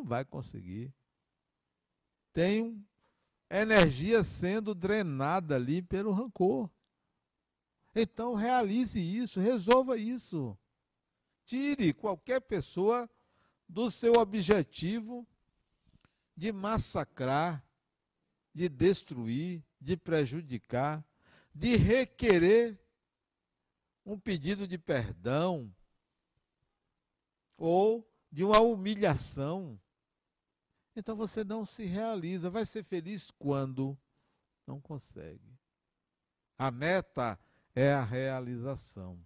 Não 0.00 0.06
vai 0.06 0.24
conseguir. 0.24 0.90
Tem 2.32 2.82
energia 3.50 4.24
sendo 4.24 4.74
drenada 4.74 5.56
ali 5.56 5.82
pelo 5.82 6.10
rancor. 6.10 6.70
Então 7.94 8.34
realize 8.34 8.98
isso, 8.98 9.40
resolva 9.40 9.98
isso. 9.98 10.56
Tire 11.44 11.92
qualquer 11.92 12.40
pessoa 12.40 13.10
do 13.68 13.90
seu 13.90 14.14
objetivo 14.14 15.26
de 16.34 16.50
massacrar, 16.50 17.62
de 18.54 18.70
destruir, 18.70 19.62
de 19.78 19.98
prejudicar, 19.98 21.04
de 21.54 21.76
requerer 21.76 22.80
um 24.06 24.18
pedido 24.18 24.66
de 24.66 24.78
perdão 24.78 25.70
ou 27.58 28.10
de 28.32 28.44
uma 28.44 28.60
humilhação. 28.60 29.78
Então 30.94 31.16
você 31.16 31.44
não 31.44 31.64
se 31.64 31.84
realiza. 31.84 32.50
Vai 32.50 32.66
ser 32.66 32.84
feliz 32.84 33.30
quando 33.30 33.96
não 34.66 34.80
consegue. 34.80 35.58
A 36.58 36.70
meta 36.70 37.38
é 37.74 37.92
a 37.92 38.02
realização. 38.02 39.18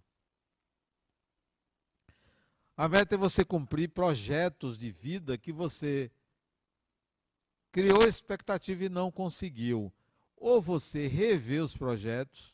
A 2.77 2.89
meta 2.89 3.15
é 3.15 3.17
você 3.17 3.45
cumprir 3.45 3.89
projetos 3.89 4.77
de 4.77 4.91
vida 4.91 5.37
que 5.37 5.51
você 5.51 6.11
criou 7.71 8.07
expectativa 8.07 8.85
e 8.85 8.89
não 8.89 9.11
conseguiu. 9.11 9.93
Ou 10.35 10.61
você 10.61 11.07
revê 11.07 11.59
os 11.59 11.75
projetos, 11.75 12.53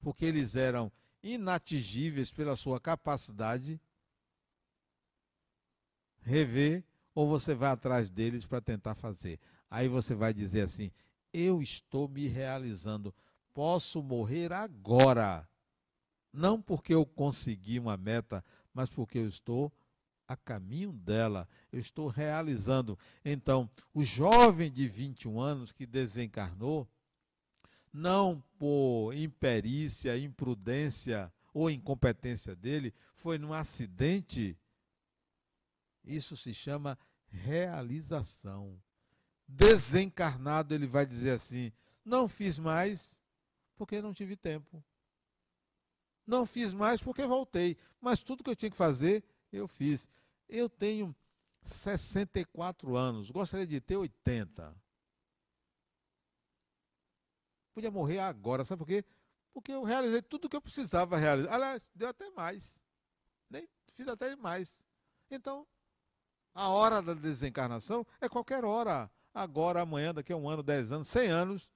porque 0.00 0.24
eles 0.24 0.56
eram 0.56 0.90
inatingíveis 1.22 2.30
pela 2.30 2.56
sua 2.56 2.80
capacidade, 2.80 3.80
rever, 6.20 6.84
ou 7.18 7.26
você 7.26 7.52
vai 7.52 7.72
atrás 7.72 8.08
deles 8.08 8.46
para 8.46 8.60
tentar 8.60 8.94
fazer. 8.94 9.40
Aí 9.68 9.88
você 9.88 10.14
vai 10.14 10.32
dizer 10.32 10.60
assim: 10.60 10.88
eu 11.32 11.60
estou 11.60 12.08
me 12.08 12.28
realizando, 12.28 13.12
posso 13.52 14.00
morrer 14.00 14.52
agora. 14.52 15.48
Não 16.32 16.62
porque 16.62 16.94
eu 16.94 17.04
consegui 17.04 17.80
uma 17.80 17.96
meta, 17.96 18.44
mas 18.72 18.88
porque 18.88 19.18
eu 19.18 19.26
estou 19.26 19.72
a 20.28 20.36
caminho 20.36 20.92
dela, 20.92 21.48
eu 21.72 21.80
estou 21.80 22.06
realizando. 22.06 22.96
Então, 23.24 23.68
o 23.92 24.04
jovem 24.04 24.70
de 24.70 24.86
21 24.86 25.40
anos 25.40 25.72
que 25.72 25.86
desencarnou, 25.86 26.88
não 27.92 28.40
por 28.56 29.12
imperícia, 29.12 30.16
imprudência 30.16 31.32
ou 31.52 31.68
incompetência 31.68 32.54
dele, 32.54 32.94
foi 33.12 33.38
num 33.38 33.52
acidente. 33.52 34.56
Isso 36.04 36.36
se 36.36 36.54
chama 36.54 36.96
realização. 37.30 38.80
Desencarnado, 39.46 40.74
ele 40.74 40.86
vai 40.86 41.06
dizer 41.06 41.30
assim: 41.30 41.72
não 42.04 42.28
fiz 42.28 42.58
mais 42.58 43.18
porque 43.76 44.02
não 44.02 44.12
tive 44.12 44.36
tempo. 44.36 44.84
Não 46.26 46.44
fiz 46.44 46.74
mais 46.74 47.00
porque 47.00 47.26
voltei. 47.26 47.76
Mas 48.00 48.22
tudo 48.22 48.44
que 48.44 48.50
eu 48.50 48.56
tinha 48.56 48.70
que 48.70 48.76
fazer, 48.76 49.24
eu 49.50 49.66
fiz. 49.66 50.08
Eu 50.48 50.68
tenho 50.68 51.14
64 51.62 52.96
anos, 52.96 53.30
gostaria 53.30 53.66
de 53.66 53.80
ter 53.80 53.96
80. 53.96 54.74
Podia 57.72 57.90
morrer 57.90 58.18
agora, 58.18 58.64
sabe 58.64 58.80
por 58.80 58.86
quê? 58.86 59.04
Porque 59.52 59.72
eu 59.72 59.82
realizei 59.82 60.20
tudo 60.20 60.46
o 60.46 60.48
que 60.48 60.56
eu 60.56 60.60
precisava 60.60 61.16
realizar. 61.16 61.54
Aliás, 61.54 61.90
deu 61.94 62.08
até 62.08 62.30
mais. 62.30 62.80
Nem 63.48 63.68
fiz 63.94 64.08
até 64.08 64.34
mais. 64.36 64.80
Então, 65.30 65.66
a 66.54 66.68
hora 66.68 67.00
da 67.00 67.14
desencarnação 67.14 68.06
é 68.20 68.28
qualquer 68.28 68.64
hora. 68.64 69.10
Agora, 69.32 69.82
amanhã, 69.82 70.12
daqui 70.12 70.32
a 70.32 70.36
um 70.36 70.48
ano, 70.48 70.62
dez 70.62 70.90
anos, 70.90 71.08
cem 71.08 71.28
anos, 71.28 71.70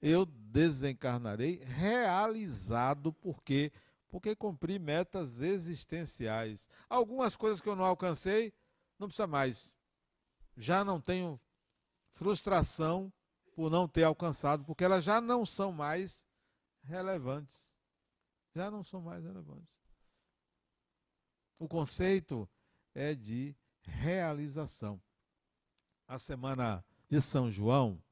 eu 0.00 0.26
desencarnarei 0.26 1.62
realizado 1.64 3.12
porque 3.12 3.72
porque 4.08 4.34
cumpri 4.34 4.78
metas 4.78 5.40
existenciais. 5.40 6.68
Algumas 6.88 7.36
coisas 7.36 7.60
que 7.60 7.68
eu 7.68 7.76
não 7.76 7.84
alcancei, 7.84 8.54
não 8.98 9.06
precisa 9.06 9.26
mais. 9.26 9.72
Já 10.56 10.82
não 10.82 11.00
tenho 11.00 11.38
frustração 12.12 13.12
por 13.54 13.70
não 13.70 13.86
ter 13.86 14.04
alcançado, 14.04 14.64
porque 14.64 14.84
elas 14.84 15.04
já 15.04 15.20
não 15.20 15.44
são 15.44 15.72
mais 15.72 16.24
relevantes. 16.82 17.60
Já 18.54 18.70
não 18.70 18.82
são 18.82 19.00
mais 19.00 19.22
relevantes. 19.22 19.76
O 21.58 21.68
conceito 21.68 22.48
é 22.98 23.14
de 23.14 23.54
realização. 23.82 25.00
A 26.06 26.18
semana 26.18 26.84
de 27.08 27.20
São 27.20 27.48
João, 27.48 28.02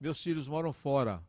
meus 0.00 0.22
filhos 0.22 0.48
moram 0.48 0.72
fora, 0.72 1.22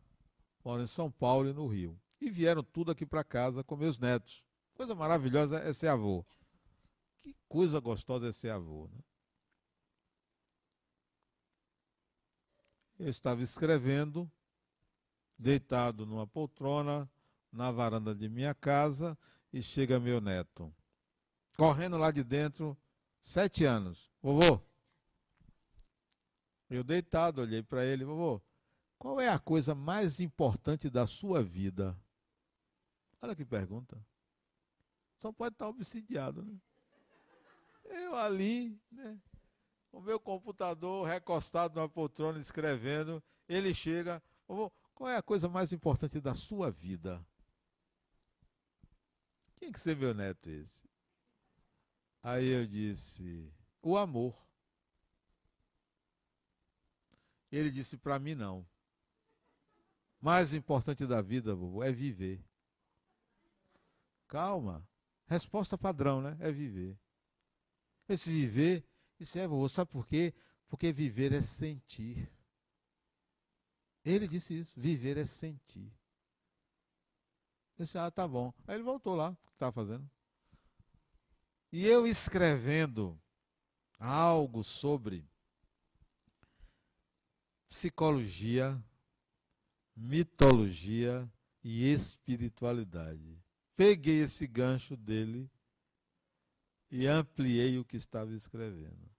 moram 0.64 0.84
em 0.84 0.88
São 0.88 1.12
Paulo 1.12 1.50
e 1.50 1.54
no 1.54 1.68
Rio. 1.68 2.00
E 2.22 2.30
vieram 2.30 2.64
tudo 2.64 2.92
aqui 2.92 3.06
para 3.06 3.26
casa 3.26 3.62
com 3.62 3.76
meus 3.76 4.00
netos. 4.00 4.42
Coisa 4.74 4.96
maravilhosa 4.96 5.60
é 5.60 5.74
ser 5.74 5.88
avô. 5.88 6.26
Que 7.18 7.36
coisa 7.50 7.82
gostosa 7.82 8.30
é 8.30 8.32
ser 8.32 8.52
avô. 8.52 8.88
Né? 8.88 9.00
Eu 13.00 13.10
estava 13.10 13.42
escrevendo, 13.42 14.32
deitado 15.38 16.06
numa 16.06 16.26
poltrona, 16.26 17.10
na 17.52 17.70
varanda 17.70 18.16
de 18.16 18.30
minha 18.30 18.56
casa, 18.56 19.18
e 19.54 19.62
chega 19.62 20.00
meu 20.00 20.22
neto, 20.22 20.74
correndo 21.58 21.98
lá 21.98 22.12
de 22.12 22.24
dentro, 22.24 22.78
sete 23.22 23.66
anos. 23.66 24.12
Vovô, 24.22 24.62
eu 26.70 26.84
deitado, 26.84 27.42
olhei 27.42 27.62
para 27.62 27.84
ele, 27.84 28.06
vovô, 28.06 28.42
qual 28.98 29.20
é 29.20 29.28
a 29.28 29.40
coisa 29.40 29.76
mais 29.76 30.20
importante 30.20 30.90
da 30.90 31.06
sua 31.06 31.44
vida? 31.44 31.98
Olha 33.22 33.36
que 33.36 33.44
pergunta. 33.44 34.00
Só 35.20 35.32
pode 35.32 35.54
estar 35.54 35.68
obsidiado, 35.68 36.44
né? 36.44 36.58
Eu 37.84 38.16
ali, 38.16 38.80
né? 38.92 39.20
O 39.92 40.00
meu 40.00 40.20
computador 40.20 41.06
recostado 41.06 41.80
na 41.80 41.90
poltrona 41.90 42.40
escrevendo, 42.40 43.22
ele 43.48 43.74
chega, 43.74 44.24
vovô, 44.48 44.72
qual 44.96 45.10
é 45.10 45.18
a 45.18 45.22
coisa 45.22 45.50
mais 45.50 45.74
importante 45.74 46.22
da 46.22 46.34
sua 46.34 46.72
vida? 46.72 47.26
Quem 49.62 49.72
que 49.72 49.80
você 49.80 49.94
meu 49.94 50.12
neto 50.12 50.50
esse? 50.50 50.90
Aí 52.24 52.48
eu 52.48 52.66
disse, 52.66 53.54
o 53.80 53.96
amor. 53.96 54.36
Ele 57.52 57.70
disse 57.70 57.96
para 57.96 58.18
mim 58.18 58.34
não. 58.34 58.68
Mais 60.20 60.52
importante 60.56 61.06
da 61.06 61.22
vida, 61.22 61.54
vovô, 61.54 61.84
é 61.84 61.92
viver. 61.92 62.44
Calma. 64.28 64.84
Resposta 65.28 65.78
padrão, 65.78 66.24
né? 66.24 66.36
É 66.40 66.52
viver. 66.52 66.98
Esse 68.10 68.32
viver, 68.32 68.84
isso 69.20 69.38
é 69.38 69.48
vovô. 69.48 69.70
Sabe 69.70 69.92
por 69.92 70.08
quê? 70.08 70.34
Porque 70.70 70.92
viver 70.92 71.34
é 71.34 71.42
sentir. 71.44 72.28
Ele 74.04 74.28
disse 74.28 74.58
isso. 74.58 74.74
Viver 74.76 75.18
é 75.18 75.26
sentir. 75.26 75.94
Eu 77.82 77.86
disse, 77.86 77.98
ah, 77.98 78.12
tá 78.12 78.28
bom. 78.28 78.54
Aí 78.68 78.76
ele 78.76 78.84
voltou 78.84 79.16
lá, 79.16 79.32
o 79.32 79.36
que 79.48 79.54
estava 79.54 79.72
fazendo. 79.72 80.08
E 81.72 81.88
eu 81.88 82.06
escrevendo 82.06 83.20
algo 83.98 84.64
sobre 84.64 85.28
psicologia, 87.68 88.80
mitologia 89.96 91.28
e 91.64 91.92
espiritualidade. 91.92 93.44
Peguei 93.76 94.22
esse 94.22 94.46
gancho 94.46 94.96
dele 94.96 95.50
e 96.92 97.08
ampliei 97.08 97.80
o 97.80 97.86
que 97.86 97.98
estava 97.98 98.32
escrevendo. 98.32 99.10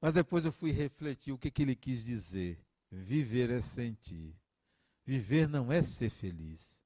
Mas 0.00 0.12
depois 0.12 0.44
eu 0.44 0.50
fui 0.52 0.72
refletir 0.72 1.32
o 1.32 1.38
que, 1.38 1.52
que 1.52 1.62
ele 1.62 1.76
quis 1.76 2.04
dizer. 2.04 2.58
Viver 2.90 3.48
é 3.48 3.60
sentir. 3.60 4.34
Viver 5.04 5.48
não 5.48 5.70
é 5.70 5.82
ser 5.82 6.10
feliz, 6.10 6.78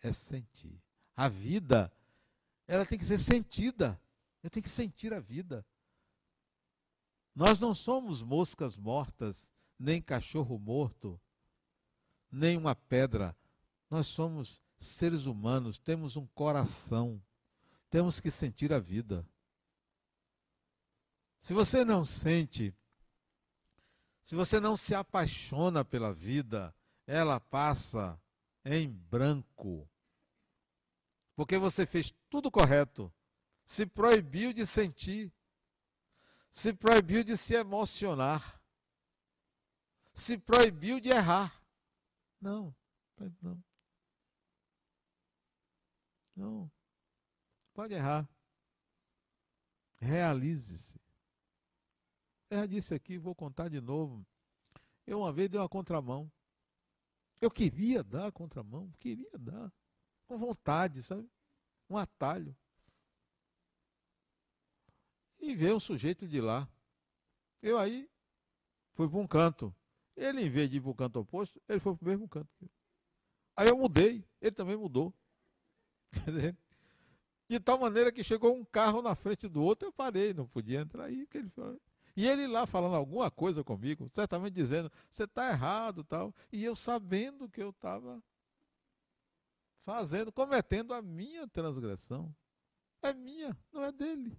é 0.00 0.12
sentir. 0.12 0.80
A 1.16 1.28
vida, 1.28 1.92
ela 2.66 2.86
tem 2.86 2.98
que 2.98 3.04
ser 3.04 3.18
sentida. 3.18 4.00
Eu 4.42 4.48
tenho 4.48 4.62
que 4.62 4.70
sentir 4.70 5.12
a 5.12 5.18
vida. 5.18 5.66
Nós 7.34 7.58
não 7.58 7.74
somos 7.74 8.22
moscas 8.22 8.76
mortas, 8.76 9.50
nem 9.78 10.00
cachorro 10.00 10.58
morto, 10.58 11.20
nem 12.30 12.56
uma 12.56 12.74
pedra. 12.74 13.36
Nós 13.90 14.06
somos 14.06 14.62
seres 14.76 15.26
humanos, 15.26 15.78
temos 15.78 16.16
um 16.16 16.26
coração. 16.26 17.20
Temos 17.90 18.20
que 18.20 18.30
sentir 18.30 18.72
a 18.72 18.78
vida. 18.78 19.26
Se 21.40 21.54
você 21.54 21.84
não 21.84 22.04
sente, 22.04 22.74
se 24.22 24.34
você 24.34 24.60
não 24.60 24.76
se 24.76 24.94
apaixona 24.94 25.84
pela 25.84 26.12
vida, 26.12 26.74
ela 27.08 27.40
passa 27.40 28.20
em 28.62 28.86
branco. 28.86 29.90
Porque 31.34 31.56
você 31.56 31.86
fez 31.86 32.14
tudo 32.28 32.50
correto. 32.50 33.10
Se 33.64 33.86
proibiu 33.86 34.52
de 34.52 34.66
sentir. 34.66 35.32
Se 36.50 36.74
proibiu 36.74 37.24
de 37.24 37.34
se 37.34 37.54
emocionar. 37.54 38.62
Se 40.12 40.36
proibiu 40.36 41.00
de 41.00 41.08
errar. 41.08 41.64
Não, 42.38 42.76
não. 43.40 43.64
Não. 46.36 46.70
Pode 47.72 47.94
errar. 47.94 48.28
Realize-se. 49.96 51.00
Eu 52.50 52.58
já 52.58 52.66
disse 52.66 52.94
aqui, 52.94 53.16
vou 53.16 53.34
contar 53.34 53.68
de 53.68 53.80
novo. 53.80 54.26
Eu 55.06 55.20
uma 55.20 55.32
vez 55.32 55.48
dei 55.48 55.58
uma 55.58 55.68
contramão. 55.68 56.30
Eu 57.40 57.50
queria 57.50 58.02
dar 58.02 58.26
a 58.26 58.32
contramão, 58.32 58.92
queria 58.98 59.30
dar. 59.38 59.72
Com 60.26 60.36
vontade, 60.36 61.02
sabe? 61.02 61.28
Um 61.88 61.96
atalho. 61.96 62.56
E 65.38 65.54
veio 65.54 65.76
um 65.76 65.80
sujeito 65.80 66.26
de 66.26 66.40
lá. 66.40 66.68
Eu 67.62 67.78
aí 67.78 68.10
fui 68.94 69.08
para 69.08 69.18
um 69.18 69.26
canto. 69.26 69.74
Ele, 70.16 70.42
em 70.42 70.50
vez 70.50 70.68
de 70.68 70.78
ir 70.78 70.80
para 70.80 70.90
o 70.90 70.94
canto 70.94 71.20
oposto, 71.20 71.62
ele 71.68 71.78
foi 71.78 71.96
para 71.96 72.04
o 72.04 72.08
mesmo 72.08 72.28
canto. 72.28 72.50
Aí 73.56 73.68
eu 73.68 73.78
mudei, 73.78 74.24
ele 74.40 74.52
também 74.52 74.76
mudou. 74.76 75.14
De 77.48 77.58
tal 77.58 77.78
maneira 77.78 78.12
que 78.12 78.22
chegou 78.22 78.54
um 78.54 78.64
carro 78.64 79.00
na 79.00 79.14
frente 79.14 79.48
do 79.48 79.62
outro, 79.62 79.88
eu 79.88 79.92
parei, 79.92 80.34
não 80.34 80.46
podia 80.46 80.80
entrar 80.80 81.04
aí, 81.04 81.24
porque 81.24 81.38
ele 81.38 81.48
falou. 81.48 81.80
E 82.18 82.26
ele 82.26 82.48
lá 82.48 82.66
falando 82.66 82.96
alguma 82.96 83.30
coisa 83.30 83.62
comigo, 83.62 84.10
certamente 84.12 84.52
dizendo, 84.52 84.90
você 85.08 85.22
está 85.22 85.50
errado 85.50 86.02
tal. 86.02 86.34
E 86.50 86.64
eu 86.64 86.74
sabendo 86.74 87.48
que 87.48 87.62
eu 87.62 87.70
estava 87.70 88.20
fazendo, 89.84 90.32
cometendo 90.32 90.92
a 90.92 91.00
minha 91.00 91.46
transgressão. 91.46 92.34
É 93.02 93.14
minha, 93.14 93.56
não 93.72 93.84
é 93.84 93.92
dele. 93.92 94.36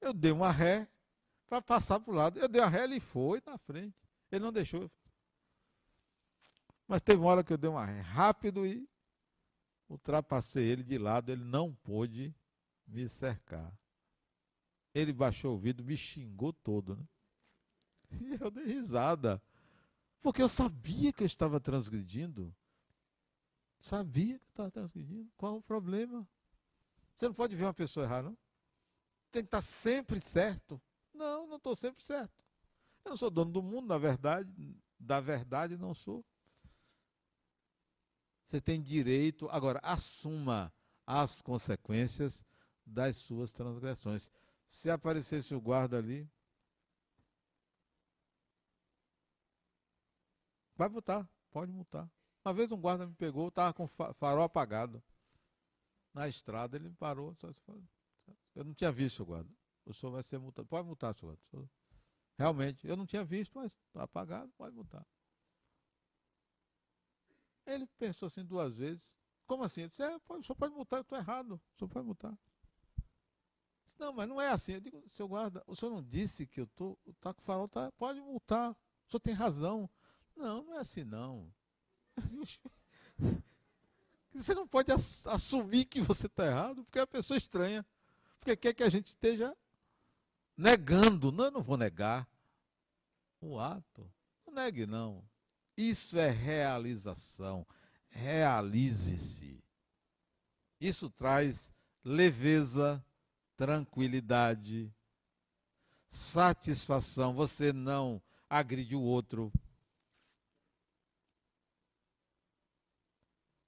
Eu 0.00 0.12
dei 0.12 0.32
uma 0.32 0.50
ré 0.50 0.88
para 1.46 1.62
passar 1.62 2.00
para 2.00 2.10
o 2.12 2.16
lado. 2.16 2.40
Eu 2.40 2.48
dei 2.48 2.60
a 2.60 2.66
ré, 2.66 2.82
ele 2.82 2.98
foi 2.98 3.40
na 3.46 3.56
frente. 3.56 3.96
Ele 4.32 4.44
não 4.44 4.52
deixou. 4.52 4.90
Mas 6.88 7.00
teve 7.00 7.20
uma 7.20 7.30
hora 7.30 7.44
que 7.44 7.52
eu 7.52 7.58
dei 7.58 7.70
uma 7.70 7.86
ré 7.86 8.00
rápido 8.00 8.66
e 8.66 8.90
ultrapassei 9.88 10.64
ele 10.64 10.82
de 10.82 10.98
lado. 10.98 11.30
Ele 11.30 11.44
não 11.44 11.72
pôde 11.72 12.34
me 12.88 13.08
cercar. 13.08 13.72
Ele 14.96 15.12
baixou 15.12 15.54
o 15.54 15.58
vidro, 15.58 15.84
me 15.84 15.94
xingou 15.94 16.54
todo, 16.54 16.96
né? 16.96 17.06
E 18.18 18.38
eu 18.42 18.50
dei 18.50 18.64
risada. 18.64 19.42
Porque 20.22 20.40
eu 20.40 20.48
sabia 20.48 21.12
que 21.12 21.22
eu 21.22 21.26
estava 21.26 21.60
transgredindo. 21.60 22.56
Sabia 23.78 24.38
que 24.38 24.44
eu 24.46 24.48
estava 24.48 24.70
transgredindo. 24.70 25.30
Qual 25.36 25.58
o 25.58 25.62
problema? 25.62 26.26
Você 27.14 27.26
não 27.28 27.34
pode 27.34 27.54
ver 27.54 27.64
uma 27.64 27.74
pessoa 27.74 28.06
errar, 28.06 28.22
não? 28.22 28.34
Tem 29.30 29.42
que 29.42 29.48
estar 29.48 29.60
sempre 29.60 30.18
certo. 30.18 30.80
Não, 31.12 31.46
não 31.46 31.58
estou 31.58 31.76
sempre 31.76 32.02
certo. 32.02 32.42
Eu 33.04 33.10
não 33.10 33.18
sou 33.18 33.30
dono 33.30 33.52
do 33.52 33.62
mundo, 33.62 33.88
na 33.88 33.98
verdade. 33.98 34.50
Da 34.98 35.20
verdade, 35.20 35.76
não 35.76 35.92
sou. 35.92 36.24
Você 38.46 38.62
tem 38.62 38.80
direito. 38.80 39.46
Agora, 39.50 39.78
assuma 39.82 40.72
as 41.06 41.42
consequências 41.42 42.42
das 42.86 43.18
suas 43.18 43.52
transgressões. 43.52 44.30
Se 44.68 44.90
aparecesse 44.90 45.54
o 45.54 45.60
guarda 45.60 45.98
ali, 45.98 46.28
vai 50.74 50.88
multar, 50.88 51.28
pode 51.50 51.72
multar. 51.72 52.10
Uma 52.44 52.54
vez 52.54 52.70
um 52.70 52.80
guarda 52.80 53.06
me 53.06 53.14
pegou, 53.14 53.48
estava 53.48 53.72
com 53.72 53.86
farol 53.88 54.44
apagado. 54.44 55.02
Na 56.14 56.28
estrada 56.28 56.76
ele 56.76 56.88
me 56.88 56.94
parou. 56.96 57.36
Eu 58.54 58.64
não 58.64 58.72
tinha 58.74 58.92
visto 58.92 59.22
o 59.22 59.26
guarda. 59.26 59.50
O 59.84 59.92
senhor 59.92 60.12
vai 60.12 60.22
ser 60.22 60.38
multado. 60.38 60.66
Pode 60.68 60.86
multar, 60.86 61.14
senhor. 61.14 61.38
Realmente, 62.38 62.86
eu 62.86 62.96
não 62.96 63.06
tinha 63.06 63.24
visto, 63.24 63.52
mas 63.56 63.72
está 63.72 64.02
apagado, 64.02 64.52
pode 64.56 64.74
multar. 64.74 65.06
Ele 67.64 67.86
pensou 67.98 68.26
assim 68.26 68.44
duas 68.44 68.76
vezes. 68.76 69.14
Como 69.46 69.64
assim? 69.64 69.82
Ele 69.82 69.90
disse, 69.90 70.02
é, 70.02 70.16
o 70.16 70.42
senhor 70.42 70.56
pode 70.56 70.74
multar, 70.74 70.98
eu 70.98 71.02
estou 71.02 71.18
errado. 71.18 71.52
O 71.54 71.78
senhor 71.78 71.88
pode 71.88 72.06
multar. 72.06 72.38
Não, 73.98 74.12
mas 74.12 74.28
não 74.28 74.40
é 74.40 74.50
assim. 74.50 74.74
Eu 74.74 74.80
digo, 74.80 75.02
seu 75.08 75.26
guarda, 75.26 75.62
o 75.66 75.74
senhor 75.74 75.92
não 75.92 76.02
disse 76.02 76.46
que 76.46 76.60
eu 76.60 76.66
tô, 76.66 76.98
o 77.06 77.14
farol, 77.42 77.68
tá, 77.68 77.90
pode 77.92 78.20
multar. 78.20 78.72
O 78.72 79.10
senhor 79.10 79.20
tem 79.20 79.34
razão. 79.34 79.88
Não, 80.36 80.62
não 80.64 80.74
é 80.74 80.78
assim 80.80 81.04
não. 81.04 81.52
Você 84.34 84.54
não 84.54 84.68
pode 84.68 84.92
assumir 84.92 85.86
que 85.86 86.02
você 86.02 86.26
está 86.26 86.44
errado, 86.44 86.84
porque 86.84 86.98
é 86.98 87.02
a 87.02 87.06
pessoa 87.06 87.38
estranha. 87.38 87.86
Porque 88.38 88.54
quer 88.54 88.74
que 88.74 88.82
a 88.82 88.90
gente 88.90 89.06
esteja 89.06 89.56
negando. 90.54 91.32
Não, 91.32 91.46
eu 91.46 91.50
não 91.50 91.62
vou 91.62 91.78
negar 91.78 92.28
o 93.40 93.58
ato. 93.58 94.12
Não 94.46 94.52
negue, 94.52 94.84
não. 94.84 95.24
Isso 95.74 96.18
é 96.18 96.30
realização. 96.30 97.66
Realize-se. 98.10 99.64
Isso 100.78 101.08
traz 101.08 101.72
leveza, 102.04 103.02
tranquilidade, 103.56 104.92
satisfação. 106.08 107.34
Você 107.34 107.72
não 107.72 108.22
agride 108.48 108.94
o 108.94 109.02
outro. 109.02 109.52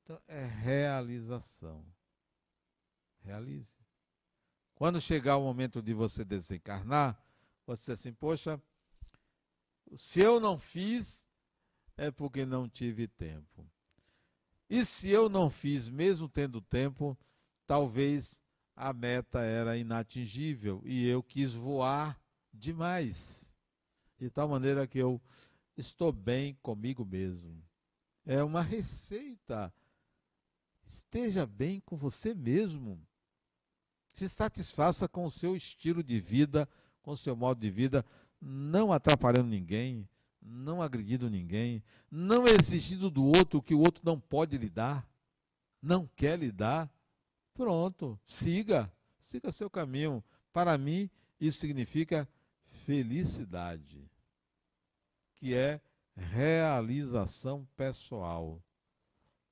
Então, 0.02 0.20
é 0.26 0.44
realização. 0.44 1.84
Realize. 3.20 3.72
Quando 4.74 5.00
chegar 5.00 5.36
o 5.36 5.42
momento 5.42 5.82
de 5.82 5.92
você 5.92 6.24
desencarnar, 6.24 7.20
você 7.66 7.92
assim, 7.92 8.12
poxa, 8.12 8.62
se 9.96 10.20
eu 10.20 10.38
não 10.38 10.58
fiz, 10.58 11.26
é 11.96 12.10
porque 12.10 12.46
não 12.46 12.68
tive 12.68 13.08
tempo. 13.08 13.68
E 14.70 14.84
se 14.84 15.08
eu 15.08 15.28
não 15.28 15.50
fiz, 15.50 15.88
mesmo 15.88 16.28
tendo 16.28 16.60
tempo, 16.60 17.18
talvez 17.66 18.42
a 18.80 18.92
meta 18.92 19.40
era 19.40 19.76
inatingível 19.76 20.80
e 20.84 21.06
eu 21.08 21.20
quis 21.20 21.52
voar 21.52 22.16
demais. 22.54 23.52
De 24.16 24.30
tal 24.30 24.48
maneira 24.48 24.86
que 24.86 24.98
eu 24.98 25.20
estou 25.76 26.12
bem 26.12 26.56
comigo 26.62 27.04
mesmo. 27.04 27.60
É 28.24 28.40
uma 28.42 28.62
receita. 28.62 29.74
Esteja 30.86 31.44
bem 31.44 31.80
com 31.80 31.96
você 31.96 32.32
mesmo. 32.32 33.04
Se 34.14 34.28
satisfaça 34.28 35.08
com 35.08 35.26
o 35.26 35.30
seu 35.30 35.56
estilo 35.56 36.02
de 36.02 36.20
vida, 36.20 36.68
com 37.02 37.10
o 37.10 37.16
seu 37.16 37.34
modo 37.34 37.60
de 37.60 37.70
vida, 37.70 38.04
não 38.40 38.92
atrapalhando 38.92 39.48
ninguém, 39.48 40.08
não 40.40 40.80
agredindo 40.80 41.28
ninguém, 41.28 41.82
não 42.08 42.46
exigindo 42.46 43.10
do 43.10 43.24
outro 43.24 43.58
o 43.58 43.62
que 43.62 43.74
o 43.74 43.80
outro 43.80 44.02
não 44.04 44.20
pode 44.20 44.56
lhe 44.56 44.68
dar, 44.68 45.08
não 45.82 46.08
quer 46.14 46.38
lhe 46.38 46.52
dar. 46.52 46.88
Pronto, 47.58 48.16
siga, 48.24 48.88
siga 49.20 49.50
seu 49.50 49.68
caminho. 49.68 50.22
Para 50.52 50.78
mim, 50.78 51.10
isso 51.40 51.58
significa 51.58 52.28
felicidade, 52.84 54.08
que 55.34 55.52
é 55.54 55.80
realização 56.14 57.66
pessoal. 57.76 58.62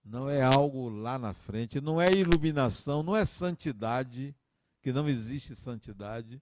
Não 0.05 0.31
é 0.31 0.41
algo 0.41 0.89
lá 0.89 1.19
na 1.19 1.35
frente, 1.35 1.81
não 1.81 2.01
é 2.01 2.13
iluminação, 2.13 3.03
não 3.03 3.17
é 3.17 3.25
santidade, 3.25 4.33
que 4.81 4.93
não 4.93 5.09
existe 5.09 5.57
santidade. 5.57 6.41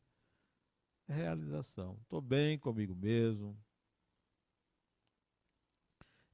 É 1.08 1.14
realização. 1.14 1.96
Estou 2.02 2.20
bem 2.20 2.58
comigo 2.58 2.94
mesmo, 2.94 3.56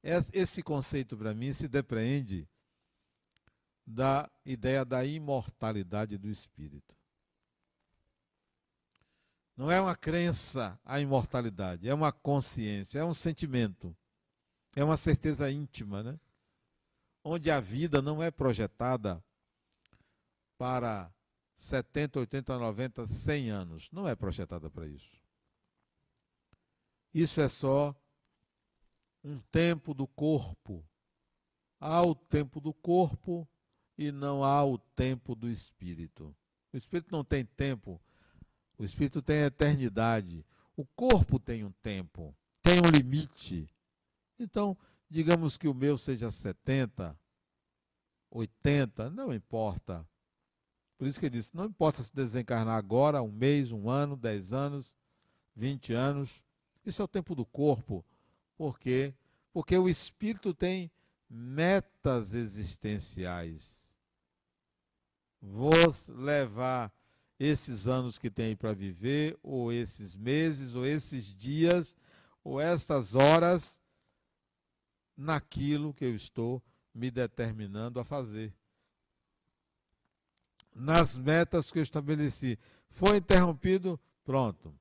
esse 0.03 0.61
conceito, 0.61 1.15
para 1.15 1.33
mim, 1.33 1.53
se 1.53 1.69
depreende 1.69 2.45
da 3.85 4.29
ideia 4.45 4.85
da 4.85 5.05
imortalidade 5.05 6.17
do 6.17 6.29
espírito. 6.29 6.95
Não 9.55 9.69
é 9.71 9.79
uma 9.79 9.95
crença 9.95 10.79
a 10.83 10.99
imortalidade, 10.99 11.87
é 11.87 11.93
uma 11.93 12.11
consciência, 12.11 12.99
é 12.99 13.05
um 13.05 13.13
sentimento, 13.13 13.95
é 14.75 14.83
uma 14.83 14.97
certeza 14.97 15.51
íntima, 15.51 16.01
né? 16.01 16.19
Onde 17.23 17.51
a 17.51 17.59
vida 17.59 18.01
não 18.01 18.23
é 18.23 18.31
projetada 18.31 19.23
para 20.57 21.13
70, 21.57 22.19
80, 22.19 22.57
90, 22.57 23.05
100 23.05 23.49
anos. 23.51 23.91
Não 23.91 24.07
é 24.07 24.15
projetada 24.15 24.69
para 24.69 24.87
isso. 24.87 25.21
Isso 27.13 27.39
é 27.39 27.47
só 27.47 27.95
um 29.23 29.39
tempo 29.51 29.93
do 29.93 30.07
corpo. 30.07 30.83
Há 31.79 32.01
o 32.01 32.15
tempo 32.15 32.59
do 32.59 32.73
corpo 32.73 33.47
e 34.01 34.11
não 34.11 34.43
há 34.43 34.65
o 34.65 34.79
tempo 34.79 35.35
do 35.35 35.47
espírito. 35.47 36.35
O 36.73 36.77
espírito 36.77 37.11
não 37.11 37.23
tem 37.23 37.45
tempo, 37.45 38.01
o 38.75 38.83
espírito 38.83 39.21
tem 39.21 39.43
eternidade. 39.43 40.43
O 40.75 40.83
corpo 40.83 41.37
tem 41.37 41.63
um 41.63 41.71
tempo, 41.71 42.35
tem 42.63 42.79
um 42.79 42.89
limite. 42.89 43.69
Então, 44.39 44.75
digamos 45.07 45.55
que 45.55 45.67
o 45.67 45.73
meu 45.73 45.99
seja 45.99 46.31
70, 46.31 47.15
80, 48.31 49.11
não 49.11 49.31
importa. 49.31 50.07
Por 50.97 51.05
isso 51.05 51.19
que 51.19 51.27
ele 51.27 51.37
disse: 51.37 51.51
não 51.53 51.65
importa 51.65 52.01
se 52.01 52.15
desencarnar 52.15 52.77
agora, 52.77 53.21
um 53.21 53.31
mês, 53.31 53.71
um 53.71 53.87
ano, 53.87 54.17
dez 54.17 54.51
anos, 54.51 54.95
vinte 55.55 55.93
anos. 55.93 56.41
Isso 56.83 57.03
é 57.03 57.05
o 57.05 57.07
tempo 57.07 57.35
do 57.35 57.45
corpo. 57.45 58.03
Por 58.57 58.79
quê? 58.79 59.13
Porque 59.53 59.77
o 59.77 59.87
espírito 59.87 60.55
tem 60.55 60.89
metas 61.29 62.33
existenciais. 62.33 63.80
Vou 65.41 65.73
levar 66.09 66.93
esses 67.39 67.87
anos 67.87 68.19
que 68.19 68.29
tem 68.29 68.55
para 68.55 68.73
viver, 68.73 69.37
ou 69.41 69.73
esses 69.73 70.15
meses, 70.15 70.75
ou 70.75 70.85
esses 70.85 71.33
dias, 71.33 71.97
ou 72.43 72.61
estas 72.61 73.15
horas, 73.15 73.81
naquilo 75.17 75.93
que 75.93 76.05
eu 76.05 76.15
estou 76.15 76.61
me 76.93 77.09
determinando 77.09 77.99
a 77.99 78.03
fazer. 78.03 78.53
Nas 80.73 81.17
metas 81.17 81.71
que 81.71 81.79
eu 81.79 81.83
estabeleci. 81.83 82.57
Foi 82.89 83.17
interrompido, 83.17 83.99
pronto. 84.23 84.73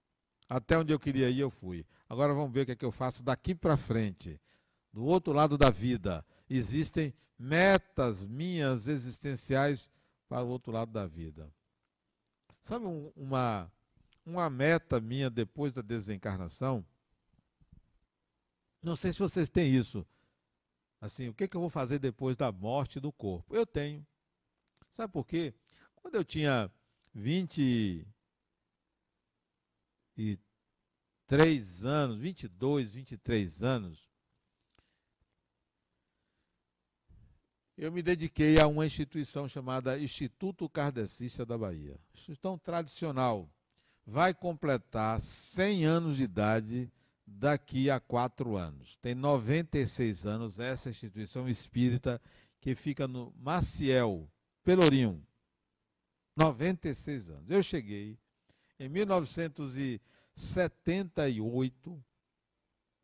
Até 0.48 0.76
onde 0.76 0.92
eu 0.92 0.98
queria 0.98 1.30
ir, 1.30 1.40
eu 1.40 1.50
fui. 1.50 1.86
Agora 2.08 2.34
vamos 2.34 2.52
ver 2.52 2.62
o 2.62 2.66
que 2.66 2.72
é 2.72 2.76
que 2.76 2.84
eu 2.84 2.92
faço 2.92 3.22
daqui 3.22 3.54
para 3.54 3.76
frente. 3.76 4.40
Do 4.92 5.04
outro 5.04 5.32
lado 5.32 5.56
da 5.56 5.70
vida, 5.70 6.24
existem 6.48 7.14
metas 7.38 8.24
minhas 8.24 8.88
existenciais 8.88 9.88
para 10.30 10.44
o 10.44 10.48
outro 10.48 10.70
lado 10.70 10.92
da 10.92 11.08
vida. 11.08 11.52
Sabe 12.62 12.86
um, 12.86 13.12
uma, 13.16 13.70
uma 14.24 14.48
meta 14.48 15.00
minha 15.00 15.28
depois 15.28 15.72
da 15.72 15.82
desencarnação? 15.82 16.86
Não 18.80 18.94
sei 18.94 19.12
se 19.12 19.18
vocês 19.18 19.50
têm 19.50 19.74
isso. 19.74 20.06
Assim, 21.00 21.28
o 21.28 21.34
que, 21.34 21.48
que 21.48 21.56
eu 21.56 21.60
vou 21.60 21.68
fazer 21.68 21.98
depois 21.98 22.36
da 22.36 22.52
morte 22.52 23.00
do 23.00 23.10
corpo? 23.10 23.56
Eu 23.56 23.66
tenho. 23.66 24.06
Sabe 24.92 25.12
por 25.12 25.26
quê? 25.26 25.52
Quando 25.96 26.14
eu 26.14 26.24
tinha 26.24 26.70
20 27.12 27.60
e 27.60 28.06
23 30.16 31.84
anos, 31.84 32.18
22, 32.20 32.94
23 32.94 33.62
anos, 33.64 34.08
eu 37.80 37.90
me 37.90 38.02
dediquei 38.02 38.60
a 38.60 38.66
uma 38.66 38.84
instituição 38.84 39.48
chamada 39.48 39.98
Instituto 39.98 40.68
Kardecista 40.68 41.46
da 41.46 41.56
Bahia. 41.56 41.98
Instituição 42.14 42.58
tradicional. 42.58 43.48
Vai 44.06 44.34
completar 44.34 45.18
100 45.18 45.86
anos 45.86 46.16
de 46.18 46.24
idade 46.24 46.92
daqui 47.26 47.88
a 47.88 47.98
quatro 47.98 48.56
anos. 48.56 48.96
Tem 48.96 49.14
96 49.14 50.26
anos 50.26 50.58
essa 50.58 50.90
instituição 50.90 51.48
espírita 51.48 52.20
que 52.60 52.74
fica 52.74 53.08
no 53.08 53.32
Maciel, 53.38 54.28
Pelourinho. 54.62 55.26
96 56.36 57.30
anos. 57.30 57.50
Eu 57.50 57.62
cheguei 57.62 58.18
em 58.78 58.90
1900 58.90 60.00
78, 60.34 62.04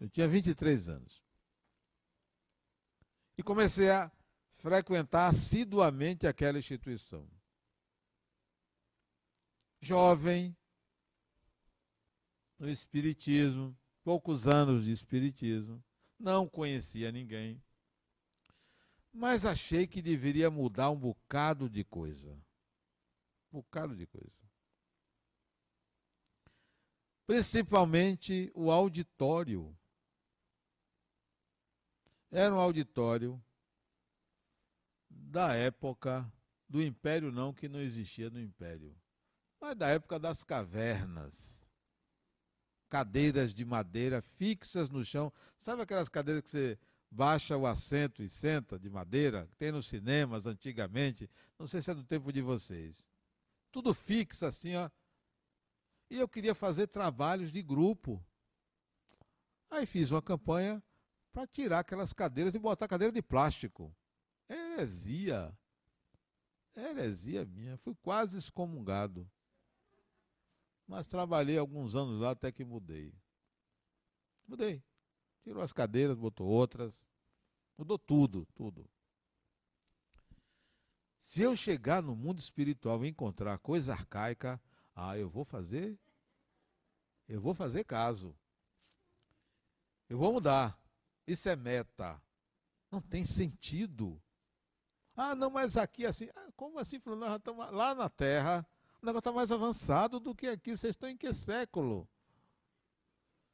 eu 0.01 0.09
tinha 0.09 0.29
23 0.29 0.89
anos. 0.89 1.23
E 3.37 3.43
comecei 3.43 3.91
a 3.91 4.11
frequentar 4.59 5.31
assiduamente 5.31 6.27
aquela 6.27 6.59
instituição. 6.59 7.29
Jovem, 9.81 10.57
no 12.59 12.69
Espiritismo, 12.69 13.77
poucos 14.03 14.49
anos 14.49 14.85
de 14.85 14.93
Espiritismo, 14.93 15.83
não 16.19 16.49
conhecia 16.49 17.13
ninguém, 17.13 17.63
mas 19.13 19.45
achei 19.45 19.87
que 19.87 20.03
deveria 20.03 20.51
mudar 20.51 20.91
um 20.91 20.97
bocado 20.97 21.69
de 21.69 21.85
coisa. 21.85 22.33
Um 23.53 23.61
bocado 23.61 23.95
de 23.97 24.07
coisa 24.07 24.47
principalmente 27.27 28.51
o 28.55 28.71
auditório. 28.71 29.77
Era 32.31 32.55
um 32.55 32.59
auditório 32.59 33.43
da 35.17 35.55
época 35.55 36.31
do 36.69 36.83
Império, 36.83 37.33
não 37.33 37.53
que 37.53 37.69
não 37.69 37.81
existia 37.81 38.31
no 38.31 38.41
Império, 38.41 38.95
mas 39.61 39.75
da 39.75 39.89
época 39.89 40.19
das 40.19 40.43
cavernas. 40.43 41.57
Cadeiras 42.89 43.53
de 43.53 43.65
madeira 43.65 44.23
fixas 44.23 44.89
no 44.91 45.05
chão. 45.05 45.33
Sabe 45.59 45.83
aquelas 45.83 46.09
cadeiras 46.09 46.43
que 46.45 46.51
você 46.51 46.79
baixa 47.11 47.57
o 47.57 47.67
assento 47.67 48.23
e 48.23 48.29
senta 48.29 48.79
de 48.79 48.89
madeira, 48.89 49.47
que 49.47 49.57
tem 49.57 49.73
nos 49.73 49.87
cinemas 49.87 50.47
antigamente, 50.47 51.29
não 51.59 51.67
sei 51.67 51.81
se 51.81 51.91
é 51.91 51.95
do 51.95 52.05
tempo 52.05 52.33
de 52.33 52.43
vocês. 52.43 53.09
Tudo 53.73 53.93
fixo 53.95 54.47
assim, 54.47 54.77
ó. 54.77 54.91
E 56.09 56.19
eu 56.19 56.29
queria 56.29 56.55
fazer 56.55 56.87
trabalhos 56.87 57.51
de 57.51 57.63
grupo. 57.63 58.25
Aí 59.71 59.85
fiz 59.85 60.13
uma 60.13 60.23
campanha 60.23 60.83
para 61.33 61.47
tirar 61.47 61.81
aquelas 61.81 62.13
cadeiras 62.13 62.55
e 62.55 62.59
botar 62.59 62.87
cadeira 62.87 63.13
de 63.13 63.21
plástico. 63.21 63.95
Heresia. 64.49 65.57
Heresia 66.75 67.45
minha. 67.45 67.77
Fui 67.79 67.95
quase 67.97 68.39
excomungado. 68.39 69.29
Mas 70.87 71.07
trabalhei 71.07 71.59
alguns 71.59 71.95
anos 71.95 72.21
lá 72.21 72.31
até 72.31 72.53
que 72.53 72.65
mudei. 72.65 73.13
Mudei. 74.47 74.83
Tirou 75.43 75.63
as 75.63 75.73
cadeiras, 75.73 76.17
botou 76.17 76.47
outras. 76.47 77.05
Mudou 77.77 77.99
tudo, 77.99 78.47
tudo. 78.55 78.89
Se 81.21 81.43
eu 81.43 81.57
chegar 81.57 82.03
no 82.03 82.15
mundo 82.15 82.39
espiritual 82.39 83.05
e 83.05 83.09
encontrar 83.09 83.59
coisa 83.59 83.93
arcaica, 83.93 84.63
ah, 84.95 85.19
eu 85.19 85.29
vou 85.29 85.45
fazer. 85.45 85.99
Eu 87.29 87.41
vou 87.41 87.53
fazer 87.53 87.85
caso. 87.85 88.37
Eu 90.09 90.19
vou 90.19 90.33
mudar. 90.33 90.81
Isso 91.27 91.49
é 91.49 91.57
meta. 91.57 92.23
Não 92.91 93.01
tem 93.01 93.25
sentido. 93.25 94.23
Ah, 95.17 95.35
não, 95.35 95.51
mas 95.51 95.77
aqui 95.77 96.05
assim. 96.05 96.29
Ah, 96.35 96.49
como 96.55 96.79
assim? 96.79 97.01
Nós 97.05 97.31
já 97.31 97.37
estamos 97.37 97.71
lá 97.73 97.95
na 97.95 98.09
Terra. 98.09 98.67
O 99.01 99.07
negócio 99.07 99.21
está 99.21 99.33
mais 99.33 99.51
avançado 99.51 100.21
do 100.21 100.35
que 100.35 100.47
aqui. 100.47 100.77
Vocês 100.77 100.91
estão 100.91 101.09
em 101.09 101.17
que 101.17 101.33
século? 101.33 102.09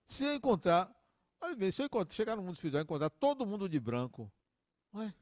Se 0.09 0.25
eu 0.25 0.35
encontrar. 0.35 0.93
Olha 1.41 1.55
bem, 1.55 1.71
se 1.71 1.83
eu 1.83 1.87
encontrar, 1.87 2.15
chegar 2.15 2.37
no 2.37 2.43
mundo 2.43 2.55
espiritual 2.55 2.83
e 2.83 2.85
encontrar 2.85 3.11
todo 3.11 3.47
mundo 3.47 3.69
de 3.69 3.79
branco. 3.79 4.31
Ué, 4.95 5.15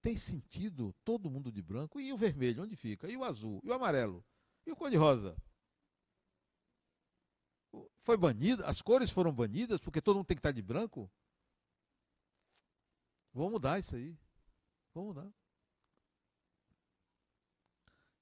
tem 0.00 0.16
sentido 0.16 0.94
todo 1.04 1.30
mundo 1.30 1.50
de 1.50 1.62
branco? 1.62 2.00
E 2.00 2.12
o 2.12 2.16
vermelho, 2.16 2.62
onde 2.62 2.76
fica? 2.76 3.08
E 3.08 3.16
o 3.16 3.24
azul? 3.24 3.60
E 3.64 3.70
o 3.70 3.72
amarelo? 3.72 4.24
E 4.66 4.70
o 4.70 4.76
cor-de-rosa? 4.76 5.36
Foi 7.96 8.16
banido? 8.16 8.64
As 8.64 8.80
cores 8.80 9.10
foram 9.10 9.32
banidas 9.32 9.80
porque 9.80 10.00
todo 10.00 10.16
mundo 10.16 10.26
tem 10.26 10.36
que 10.36 10.40
estar 10.40 10.52
de 10.52 10.62
branco? 10.62 11.10
Vamos 13.32 13.52
mudar 13.52 13.78
isso 13.78 13.96
aí. 13.96 14.16
Vamos 14.94 15.14
mudar. 15.14 15.30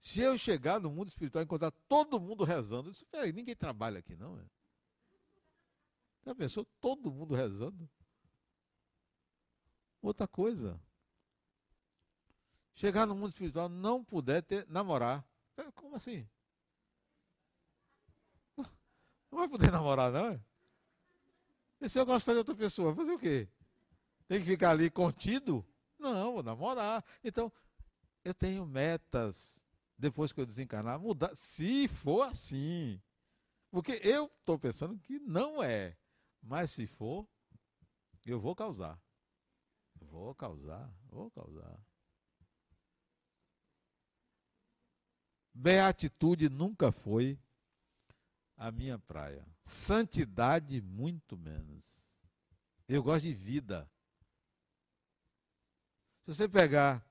Se 0.00 0.20
eu 0.20 0.36
chegar 0.36 0.80
no 0.80 0.90
mundo 0.90 1.08
espiritual 1.08 1.42
e 1.42 1.44
encontrar 1.44 1.70
todo 1.88 2.20
mundo 2.20 2.42
rezando, 2.42 2.88
eu 2.88 2.92
disse, 2.92 3.04
peraí, 3.06 3.32
ninguém 3.32 3.54
trabalha 3.54 4.00
aqui 4.00 4.16
não, 4.16 4.36
é? 4.38 4.44
Já 6.24 6.34
pensou 6.34 6.64
todo 6.80 7.12
mundo 7.12 7.34
rezando? 7.34 7.88
Outra 10.00 10.26
coisa. 10.26 10.80
Chegar 12.74 13.06
no 13.06 13.14
mundo 13.14 13.30
espiritual 13.30 13.68
não 13.68 14.02
puder 14.02 14.42
ter 14.42 14.66
namorar. 14.68 15.24
Como 15.74 15.94
assim? 15.94 16.28
Não 18.56 19.38
vai 19.38 19.48
poder 19.48 19.70
namorar, 19.70 20.10
não? 20.10 20.30
É? 20.30 20.40
E 21.80 21.88
se 21.88 21.98
eu 21.98 22.06
gostar 22.06 22.32
de 22.32 22.38
outra 22.38 22.54
pessoa, 22.54 22.94
fazer 22.94 23.12
o 23.12 23.18
quê? 23.18 23.48
Tem 24.26 24.40
que 24.40 24.46
ficar 24.46 24.70
ali 24.70 24.90
contido? 24.90 25.64
Não, 26.02 26.32
vou 26.32 26.42
namorar. 26.42 27.04
Então, 27.22 27.50
eu 28.24 28.34
tenho 28.34 28.66
metas 28.66 29.56
depois 29.96 30.32
que 30.32 30.40
eu 30.40 30.46
desencarnar, 30.46 30.98
mudar, 30.98 31.34
se 31.36 31.86
for 31.86 32.22
assim. 32.22 33.00
Porque 33.70 34.00
eu 34.02 34.26
estou 34.26 34.58
pensando 34.58 34.98
que 34.98 35.18
não 35.20 35.62
é. 35.62 35.96
Mas 36.42 36.72
se 36.72 36.86
for, 36.86 37.26
eu 38.26 38.40
vou 38.40 38.54
causar. 38.54 39.00
Vou 40.00 40.34
causar, 40.34 40.92
vou 41.08 41.30
causar. 41.30 41.80
Beatitude 45.54 46.48
nunca 46.48 46.90
foi 46.90 47.38
a 48.56 48.72
minha 48.72 48.98
praia. 48.98 49.46
Santidade, 49.62 50.80
muito 50.80 51.36
menos. 51.38 51.84
Eu 52.88 53.02
gosto 53.02 53.24
de 53.24 53.32
vida. 53.32 53.88
Se 56.24 56.34
você 56.34 56.48
pegar 56.48 57.04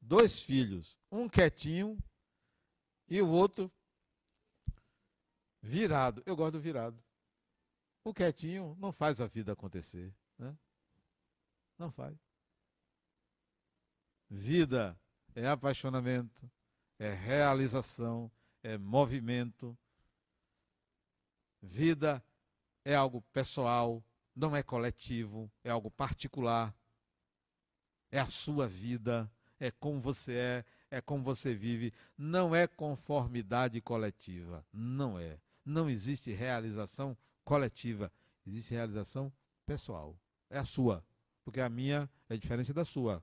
dois 0.00 0.42
filhos, 0.42 0.98
um 1.10 1.28
quietinho 1.28 1.98
e 3.06 3.20
o 3.20 3.28
outro 3.28 3.70
virado, 5.60 6.22
eu 6.24 6.34
gosto 6.34 6.54
do 6.54 6.60
virado. 6.60 6.98
O 8.02 8.14
quietinho 8.14 8.74
não 8.78 8.92
faz 8.92 9.20
a 9.20 9.26
vida 9.26 9.52
acontecer. 9.52 10.14
Né? 10.38 10.56
Não 11.78 11.90
faz. 11.90 12.16
Vida 14.30 14.98
é 15.34 15.46
apaixonamento, 15.46 16.50
é 16.98 17.12
realização, 17.12 18.32
é 18.62 18.78
movimento. 18.78 19.76
Vida 21.60 22.24
é 22.86 22.94
algo 22.94 23.20
pessoal, 23.32 24.02
não 24.34 24.56
é 24.56 24.62
coletivo, 24.62 25.52
é 25.62 25.70
algo 25.70 25.90
particular 25.90 26.74
é 28.14 28.20
a 28.20 28.28
sua 28.28 28.68
vida, 28.68 29.28
é 29.58 29.72
como 29.72 30.00
você 30.00 30.34
é, 30.34 30.64
é 30.88 31.00
como 31.00 31.24
você 31.24 31.52
vive. 31.52 31.92
Não 32.16 32.54
é 32.54 32.64
conformidade 32.68 33.80
coletiva. 33.80 34.64
Não 34.72 35.18
é. 35.18 35.36
Não 35.64 35.90
existe 35.90 36.30
realização 36.32 37.16
coletiva. 37.44 38.12
Existe 38.46 38.72
realização 38.72 39.32
pessoal. 39.66 40.16
É 40.48 40.60
a 40.60 40.64
sua. 40.64 41.04
Porque 41.44 41.60
a 41.60 41.68
minha 41.68 42.08
é 42.28 42.36
diferente 42.36 42.72
da 42.72 42.84
sua. 42.84 43.20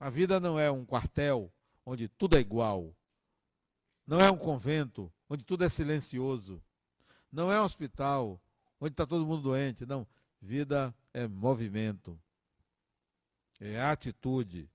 A 0.00 0.08
vida 0.08 0.40
não 0.40 0.58
é 0.58 0.70
um 0.70 0.86
quartel 0.86 1.52
onde 1.84 2.08
tudo 2.08 2.38
é 2.38 2.40
igual. 2.40 2.96
Não 4.06 4.18
é 4.18 4.30
um 4.30 4.38
convento 4.38 5.12
onde 5.28 5.44
tudo 5.44 5.64
é 5.64 5.68
silencioso. 5.68 6.62
Não 7.30 7.52
é 7.52 7.60
um 7.60 7.64
hospital 7.64 8.40
onde 8.80 8.94
está 8.94 9.06
todo 9.06 9.26
mundo 9.26 9.42
doente. 9.42 9.84
Não. 9.84 10.06
Vida 10.40 10.94
é 11.14 11.26
movimento, 11.26 12.18
é 13.60 13.80
atitude, 13.80 14.68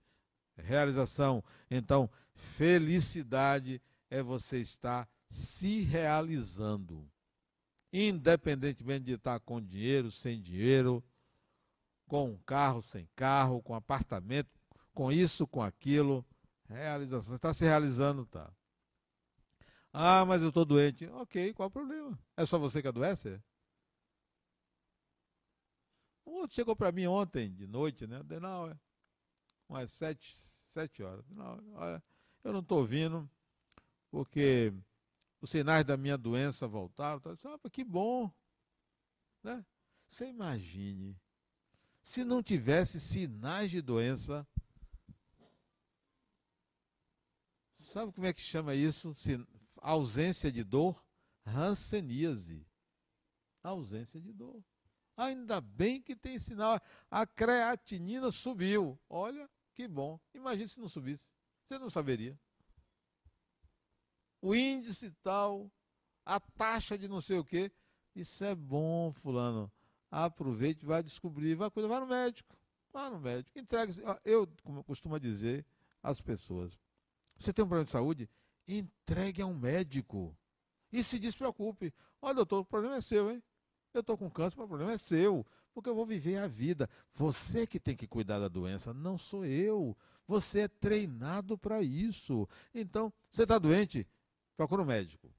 é 0.56 0.62
realização. 0.62 1.44
Então, 1.70 2.10
felicidade 2.34 3.82
é 4.10 4.22
você 4.22 4.60
estar 4.60 5.08
se 5.30 5.82
realizando, 5.82 7.10
independentemente 7.92 9.06
de 9.06 9.14
estar 9.14 9.40
com 9.40 9.62
dinheiro, 9.62 10.12
sem 10.12 10.42
dinheiro, 10.42 11.04
com 12.08 12.32
um 12.32 12.38
carro, 12.38 12.82
sem 12.82 13.08
carro, 13.16 13.62
com 13.62 13.76
apartamento, 13.76 14.50
com 14.94 15.12
isso, 15.12 15.46
com 15.46 15.62
aquilo. 15.62 16.26
Realização. 16.70 17.30
Você 17.30 17.36
está 17.36 17.54
se 17.54 17.64
realizando, 17.66 18.26
tá? 18.26 18.52
Ah, 19.92 20.26
mas 20.26 20.42
eu 20.42 20.50
estou 20.50 20.66
doente. 20.66 21.08
Ok, 21.08 21.54
qual 21.54 21.68
o 21.70 21.72
problema? 21.72 22.18
É 22.36 22.46
só 22.46 22.58
você 22.60 22.82
que 22.82 22.88
adoece? 22.88 23.42
Outro 26.30 26.56
chegou 26.56 26.76
para 26.76 26.92
mim 26.92 27.08
ontem, 27.08 27.54
de 27.54 27.66
noite, 27.66 28.06
né? 28.06 28.22
Denal, 28.22 28.70
é 28.70 28.78
umas 29.70 29.92
sete, 29.94 30.34
sete 30.68 31.02
horas. 31.02 31.26
Olha, 31.74 32.04
eu 32.44 32.52
não 32.52 32.60
estou 32.60 32.80
ouvindo, 32.80 33.30
porque 34.12 34.74
os 35.40 35.50
sinais 35.50 35.86
da 35.86 35.96
minha 35.96 36.18
doença 36.18 36.68
voltaram. 36.68 37.22
Tá? 37.22 37.36
Ah, 37.46 37.70
que 37.70 37.84
bom. 37.84 38.30
Né? 39.42 39.66
Você 40.10 40.28
imagine, 40.28 41.18
se 42.04 42.26
não 42.26 42.44
tivesse 42.44 43.00
sinais 43.00 43.72
de 43.72 43.82
doença, 43.82 44.46
sabe 47.72 48.12
como 48.12 48.28
é 48.28 48.34
que 48.34 48.42
chama 48.42 48.76
isso? 48.76 49.14
Ausência 49.78 50.52
de 50.52 50.64
dor? 50.64 51.02
Hanseníase. 51.46 52.68
Ausência 53.64 54.20
de 54.20 54.34
dor. 54.34 54.62
Ainda 55.18 55.60
bem 55.60 56.00
que 56.00 56.16
tem 56.16 56.38
sinal. 56.38 56.80
A 57.10 57.26
creatinina 57.26 58.32
subiu. 58.32 58.98
Olha 59.10 59.50
que 59.74 59.88
bom. 59.88 60.20
Imagine 60.34 60.70
se 60.70 60.80
não 60.80 60.88
subisse. 60.88 61.32
Você 61.66 61.80
não 61.80 61.90
saberia. 61.90 62.40
O 64.40 64.54
índice 64.54 65.10
tal, 65.24 65.70
a 66.24 66.40
taxa 66.40 66.98
de 66.98 67.08
não 67.08 67.20
sei 67.20 67.40
o 67.40 67.44
quê. 67.44 67.72
Isso 68.16 68.44
é 68.46 68.54
bom, 68.54 69.12
fulano. 69.12 69.72
Aproveite, 70.10 70.86
vai 70.86 71.04
descobrir, 71.04 71.56
vai 71.56 71.70
cuidar, 71.70 71.90
vai 71.90 72.00
no 72.00 72.08
médico. 72.08 72.56
Vai 72.94 73.10
no 73.10 73.20
médico. 73.20 73.60
Entregue. 73.60 74.00
Eu 74.24 74.48
costumo 74.86 75.20
dizer 75.20 75.66
às 76.02 76.22
pessoas: 76.22 76.78
você 77.38 77.52
tem 77.52 77.66
um 77.66 77.68
problema 77.68 77.86
de 77.86 77.92
saúde? 77.92 78.30
Entregue 78.68 79.42
a 79.42 79.46
um 79.46 79.58
médico. 79.58 80.38
E 80.92 81.04
se 81.04 81.20
despreocupe. 81.20 81.94
Olha, 82.22 82.36
doutor, 82.36 82.60
o 82.60 82.66
problema 82.66 82.96
é 82.96 83.02
seu, 83.02 83.32
hein? 83.32 83.44
Eu 83.98 84.02
estou 84.02 84.18
com 84.18 84.30
câncer, 84.30 84.56
mas 84.58 84.66
o 84.66 84.68
problema 84.68 84.92
é 84.92 84.98
seu, 84.98 85.44
porque 85.74 85.90
eu 85.90 85.96
vou 85.96 86.06
viver 86.06 86.38
a 86.38 86.48
vida. 86.48 86.88
Você 87.16 87.66
que 87.66 87.80
tem 87.80 87.96
que 87.96 88.06
cuidar 88.08 88.38
da 88.38 88.48
doença, 88.48 88.94
não 88.94 89.18
sou 89.18 89.44
eu. 89.44 89.98
Você 90.28 90.62
é 90.62 90.68
treinado 90.68 91.58
para 91.58 91.82
isso. 91.82 92.48
Então, 92.76 93.12
você 93.32 93.44
está 93.44 93.58
doente? 93.58 94.08
Procura 94.56 94.84
um 94.84 94.86
médico. 94.86 95.34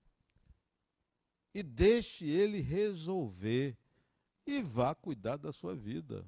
E 1.54 1.62
deixe 1.62 2.26
ele 2.26 2.60
resolver. 2.60 3.76
e 4.44 4.62
vá 4.62 4.94
cuidar 4.94 5.36
da 5.36 5.52
sua 5.52 5.74
vida. 5.74 6.24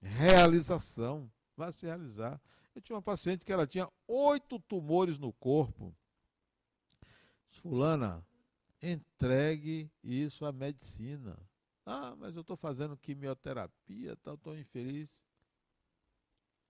Realização. 0.00 1.30
Vá 1.56 1.70
se 1.70 1.86
realizar. 1.86 2.40
Eu 2.74 2.82
tinha 2.82 2.96
uma 2.96 3.02
paciente 3.02 3.44
que 3.44 3.52
ela 3.52 3.66
tinha 3.66 3.88
oito 4.08 4.58
tumores 4.58 5.18
no 5.18 5.32
corpo. 5.32 5.94
Fulana, 7.50 8.24
entregue 8.82 9.90
isso 10.02 10.44
à 10.44 10.52
medicina. 10.52 11.38
Ah, 11.84 12.14
mas 12.16 12.34
eu 12.34 12.40
estou 12.40 12.56
fazendo 12.56 12.96
quimioterapia, 12.96 14.12
estou 14.12 14.56
infeliz. 14.56 15.24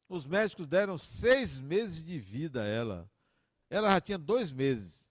Os 0.08 0.26
médicos 0.26 0.66
deram 0.66 0.96
seis 0.98 1.58
meses 1.58 2.04
de 2.04 2.18
vida 2.18 2.62
a 2.62 2.66
ela. 2.66 3.10
Ela 3.68 3.90
já 3.90 4.00
tinha 4.00 4.18
dois 4.18 4.52
meses. 4.52 5.06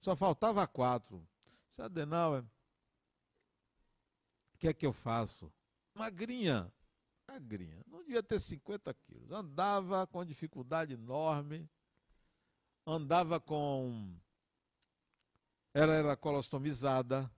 Só 0.00 0.16
faltava 0.16 0.66
quatro. 0.66 1.26
Disse, 1.68 1.82
Adenauer, 1.82 2.42
o 4.54 4.58
que 4.58 4.68
é 4.68 4.72
que 4.72 4.86
eu 4.86 4.92
faço? 4.92 5.52
Magrinha. 5.94 6.72
Magrinha. 7.28 7.82
Não 7.86 8.02
devia 8.02 8.22
ter 8.22 8.40
50 8.40 8.92
quilos. 8.94 9.30
Andava 9.30 10.06
com 10.06 10.24
dificuldade 10.24 10.94
enorme. 10.94 11.68
Andava 12.86 13.38
com. 13.38 14.16
Ela 15.72 15.94
era 15.94 16.16
colostomizada. 16.16 17.30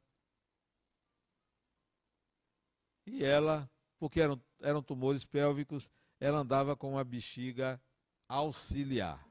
E 3.07 3.25
ela, 3.25 3.71
porque 3.99 4.21
eram, 4.21 4.41
eram 4.61 4.83
tumores 4.83 5.25
pélvicos, 5.25 5.91
ela 6.19 6.39
andava 6.39 6.77
com 6.77 6.93
uma 6.93 7.05
bexiga 7.05 7.81
auxiliar. 8.29 9.27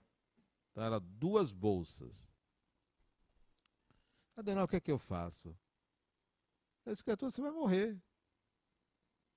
Então, 0.71 0.83
eram 0.83 0.99
duas 0.99 1.51
bolsas. 1.51 2.13
Adenal, 4.35 4.65
o 4.65 4.67
que 4.67 4.75
é 4.75 4.81
que 4.81 4.91
eu 4.91 4.99
faço? 4.99 5.57
A 6.85 6.91
escritura, 6.91 7.31
você 7.31 7.41
vai 7.41 7.51
morrer. 7.51 7.99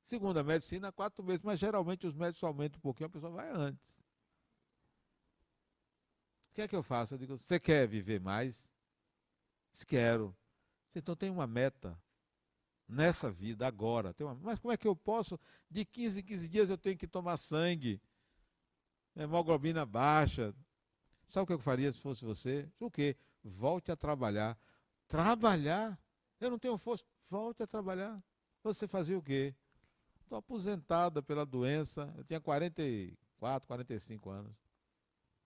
Segundo 0.02 0.38
a 0.38 0.44
medicina, 0.44 0.92
quatro 0.92 1.24
meses, 1.24 1.42
mas 1.42 1.58
geralmente 1.58 2.06
os 2.06 2.14
médicos 2.14 2.42
aumentam 2.44 2.78
um 2.78 2.82
pouquinho, 2.82 3.06
a 3.06 3.10
pessoa 3.10 3.32
vai 3.32 3.50
antes. 3.50 3.92
O 6.50 6.54
que 6.54 6.62
é 6.62 6.68
que 6.68 6.76
eu 6.76 6.82
faço? 6.82 7.14
Eu 7.14 7.18
digo, 7.18 7.38
você 7.38 7.58
quer 7.58 7.88
viver 7.88 8.20
mais? 8.20 8.70
Quero. 9.82 10.36
Então 10.94 11.16
tem 11.16 11.30
uma 11.30 11.46
meta 11.46 11.98
nessa 12.88 13.30
vida, 13.30 13.66
agora. 13.66 14.14
Uma, 14.20 14.34
mas 14.34 14.58
como 14.58 14.72
é 14.72 14.76
que 14.76 14.86
eu 14.86 14.94
posso? 14.94 15.38
De 15.70 15.84
15 15.84 16.20
em 16.20 16.22
15 16.22 16.48
dias 16.48 16.70
eu 16.70 16.78
tenho 16.78 16.96
que 16.96 17.08
tomar 17.08 17.36
sangue, 17.36 18.00
hemoglobina 19.16 19.84
baixa. 19.84 20.54
Sabe 21.26 21.44
o 21.44 21.46
que 21.46 21.52
eu 21.54 21.58
faria 21.58 21.92
se 21.92 22.00
fosse 22.00 22.24
você? 22.24 22.68
O 22.78 22.90
quê? 22.90 23.16
Volte 23.42 23.90
a 23.90 23.96
trabalhar. 23.96 24.58
Trabalhar? 25.08 25.98
Eu 26.40 26.50
não 26.50 26.58
tenho 26.58 26.76
força. 26.76 27.04
Volte 27.28 27.62
a 27.62 27.66
trabalhar. 27.66 28.22
Você 28.62 28.86
fazia 28.86 29.18
o 29.18 29.22
quê? 29.22 29.54
Estou 30.20 30.38
aposentada 30.38 31.22
pela 31.22 31.44
doença. 31.44 32.12
Eu 32.16 32.24
tinha 32.24 32.40
44, 32.40 33.66
45 33.66 34.30
anos. 34.30 34.56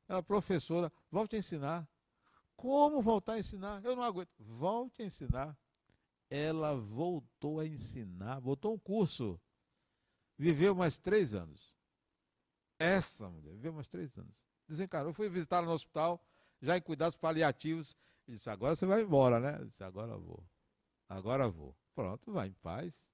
Ela 0.08 0.22
professora. 0.22 0.92
Volte 1.10 1.36
a 1.36 1.38
ensinar. 1.38 1.88
Como 2.58 3.00
voltar 3.00 3.34
a 3.34 3.38
ensinar? 3.38 3.82
Eu 3.82 3.96
não 3.96 4.02
aguento. 4.02 4.28
Volte 4.38 5.00
a 5.00 5.06
ensinar 5.06 5.56
ela 6.30 6.76
voltou 6.76 7.58
a 7.60 7.66
ensinar, 7.66 8.38
voltou 8.40 8.74
um 8.74 8.78
curso. 8.78 9.40
Viveu 10.36 10.74
mais 10.74 10.98
três 10.98 11.32
anos. 11.34 11.78
Essa 12.78 13.28
mulher 13.28 13.54
viveu 13.54 13.72
mais 13.72 13.88
três 13.88 14.16
anos. 14.16 14.36
Desencarnou. 14.66 15.10
Eu 15.10 15.14
fui 15.14 15.28
visitá-la 15.28 15.66
no 15.66 15.72
hospital, 15.72 16.24
já 16.60 16.76
em 16.76 16.82
cuidados 16.82 17.16
paliativos. 17.16 17.96
E 18.26 18.32
disse: 18.32 18.50
Agora 18.50 18.76
você 18.76 18.84
vai 18.86 19.02
embora, 19.02 19.40
né? 19.40 19.56
Eu 19.58 19.64
disse: 19.64 19.82
Agora 19.82 20.16
vou. 20.16 20.46
Agora 21.08 21.48
vou. 21.48 21.74
Pronto, 21.94 22.30
vai 22.30 22.48
em 22.48 22.54
paz. 22.54 23.08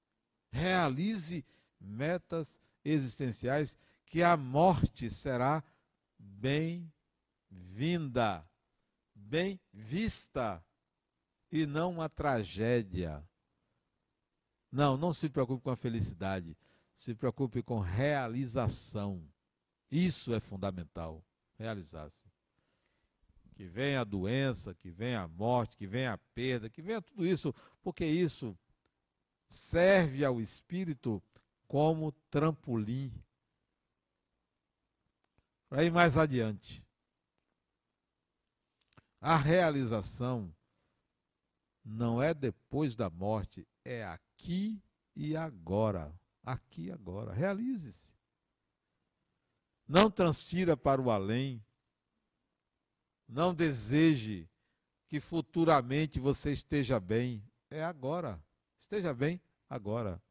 Realize 0.51 1.45
metas 1.81 2.61
existenciais 2.85 3.77
que 4.05 4.23
a 4.23 4.37
morte 4.37 5.09
será 5.09 5.65
bem-vinda, 6.19 6.93
bem 9.25 9.61
vista 9.72 10.64
e 11.51 11.66
não 11.66 11.93
uma 11.93 12.09
tragédia. 12.09 13.27
Não, 14.70 14.97
não 14.97 15.12
se 15.12 15.29
preocupe 15.29 15.62
com 15.62 15.70
a 15.70 15.77
felicidade, 15.77 16.57
se 16.97 17.14
preocupe 17.14 17.62
com 17.62 17.79
realização. 17.79 19.22
Isso 19.91 20.35
é 20.35 20.41
fundamental, 20.41 21.25
realizar-se. 21.57 22.25
Que 23.55 23.64
venha 23.64 24.01
a 24.01 24.05
doença, 24.05 24.75
que 24.75 24.91
venha 24.91 25.22
a 25.22 25.29
morte, 25.29 25.77
que 25.77 25.87
venha 25.87 26.14
a 26.14 26.18
perda, 26.18 26.68
que 26.68 26.83
venha 26.83 27.01
tudo 27.01 27.25
isso, 27.25 27.55
porque 27.83 28.05
isso 28.05 28.59
serve 29.49 30.25
ao 30.25 30.41
espírito 30.41 31.22
como 31.68 32.11
trampolim 32.31 33.12
para 35.68 35.85
ir 35.85 35.93
mais 35.93 36.16
adiante. 36.16 36.84
A 39.27 39.39
realização 39.39 40.55
não 41.83 42.20
é 42.20 42.35
depois 42.35 42.95
da 42.95 43.09
morte, 43.09 43.66
é 43.83 44.05
aqui 44.05 44.85
e 45.16 45.35
agora. 45.35 46.14
Aqui 46.43 46.89
e 46.89 46.93
agora. 46.93 47.33
Realize-se. 47.33 48.12
Não 49.89 50.11
transfira 50.11 50.77
para 50.77 51.01
o 51.01 51.11
além. 51.11 51.64
Não 53.27 53.55
deseje 53.55 54.47
que 55.09 55.18
futuramente 55.20 56.20
você 56.20 56.53
esteja 56.53 57.01
bem. 57.01 57.43
É 57.70 57.83
agora. 57.83 58.45
Esteja 58.79 59.14
bem 59.14 59.41
agora. 59.70 60.22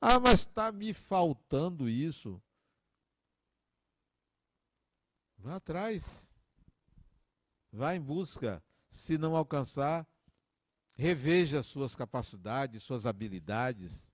Ah, 0.00 0.18
mas 0.18 0.40
está 0.40 0.72
me 0.72 0.92
faltando 0.92 1.88
isso. 1.88 2.42
Vá 5.38 5.54
atrás. 5.54 6.31
Vá 7.72 7.96
em 7.96 8.00
busca. 8.00 8.62
Se 8.90 9.16
não 9.16 9.34
alcançar, 9.34 10.06
Reveja 10.94 11.62
suas 11.62 11.96
capacidades, 11.96 12.82
suas 12.82 13.06
habilidades. 13.06 14.06